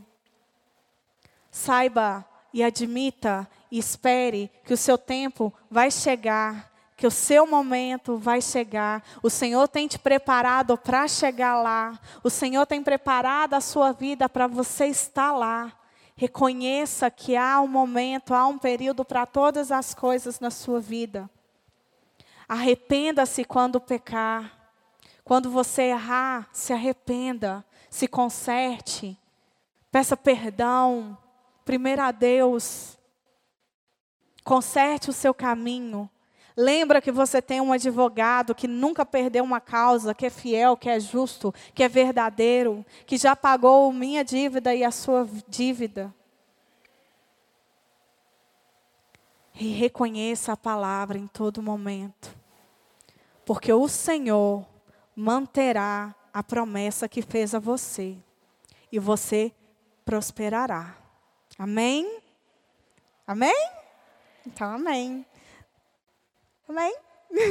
Saiba 1.52 2.26
e 2.50 2.62
admita 2.62 3.46
e 3.70 3.78
espere 3.78 4.50
que 4.64 4.72
o 4.72 4.76
seu 4.76 4.96
tempo 4.96 5.52
vai 5.70 5.90
chegar, 5.90 6.72
que 6.96 7.06
o 7.06 7.10
seu 7.10 7.46
momento 7.46 8.16
vai 8.16 8.40
chegar. 8.40 9.02
O 9.22 9.28
Senhor 9.28 9.68
tem 9.68 9.86
te 9.86 9.98
preparado 9.98 10.78
para 10.78 11.06
chegar 11.06 11.60
lá. 11.62 12.00
O 12.24 12.30
Senhor 12.30 12.64
tem 12.66 12.82
preparado 12.82 13.52
a 13.52 13.60
sua 13.60 13.92
vida 13.92 14.30
para 14.30 14.46
você 14.46 14.86
estar 14.86 15.32
lá. 15.32 15.70
Reconheça 16.16 17.10
que 17.10 17.36
há 17.36 17.60
um 17.60 17.68
momento, 17.68 18.34
há 18.34 18.46
um 18.46 18.56
período 18.56 19.04
para 19.04 19.26
todas 19.26 19.70
as 19.70 19.94
coisas 19.94 20.40
na 20.40 20.50
sua 20.50 20.80
vida. 20.80 21.28
Arrependa-se 22.48 23.44
quando 23.44 23.78
pecar. 23.78 24.58
Quando 25.22 25.50
você 25.50 25.82
errar, 25.82 26.48
se 26.50 26.72
arrependa, 26.72 27.64
se 27.90 28.08
conserte. 28.08 29.18
Peça 29.90 30.16
perdão, 30.16 31.18
primeiro 31.64 32.02
a 32.02 32.10
Deus. 32.10 32.98
Conserte 34.44 35.10
o 35.10 35.12
seu 35.12 35.32
caminho. 35.32 36.10
Lembra 36.56 37.00
que 37.00 37.10
você 37.10 37.40
tem 37.40 37.60
um 37.60 37.72
advogado 37.72 38.54
que 38.54 38.68
nunca 38.68 39.06
perdeu 39.06 39.42
uma 39.42 39.60
causa, 39.60 40.14
que 40.14 40.26
é 40.26 40.30
fiel, 40.30 40.76
que 40.76 40.88
é 40.88 41.00
justo, 41.00 41.54
que 41.74 41.82
é 41.82 41.88
verdadeiro, 41.88 42.84
que 43.06 43.16
já 43.16 43.34
pagou 43.34 43.90
minha 43.92 44.22
dívida 44.22 44.74
e 44.74 44.84
a 44.84 44.90
sua 44.90 45.26
dívida. 45.48 46.14
E 49.54 49.68
reconheça 49.68 50.52
a 50.52 50.56
palavra 50.56 51.16
em 51.16 51.26
todo 51.26 51.62
momento. 51.62 52.36
Porque 53.44 53.72
o 53.72 53.88
Senhor 53.88 54.66
manterá 55.14 56.14
a 56.32 56.42
promessa 56.42 57.08
que 57.08 57.22
fez 57.22 57.54
a 57.54 57.58
você. 57.58 58.16
E 58.90 58.98
você 58.98 59.52
prosperará. 60.04 61.01
Amém? 61.58 62.20
Amém? 63.26 63.70
Então, 64.46 64.74
amém. 64.74 65.24
Amém? 66.68 66.94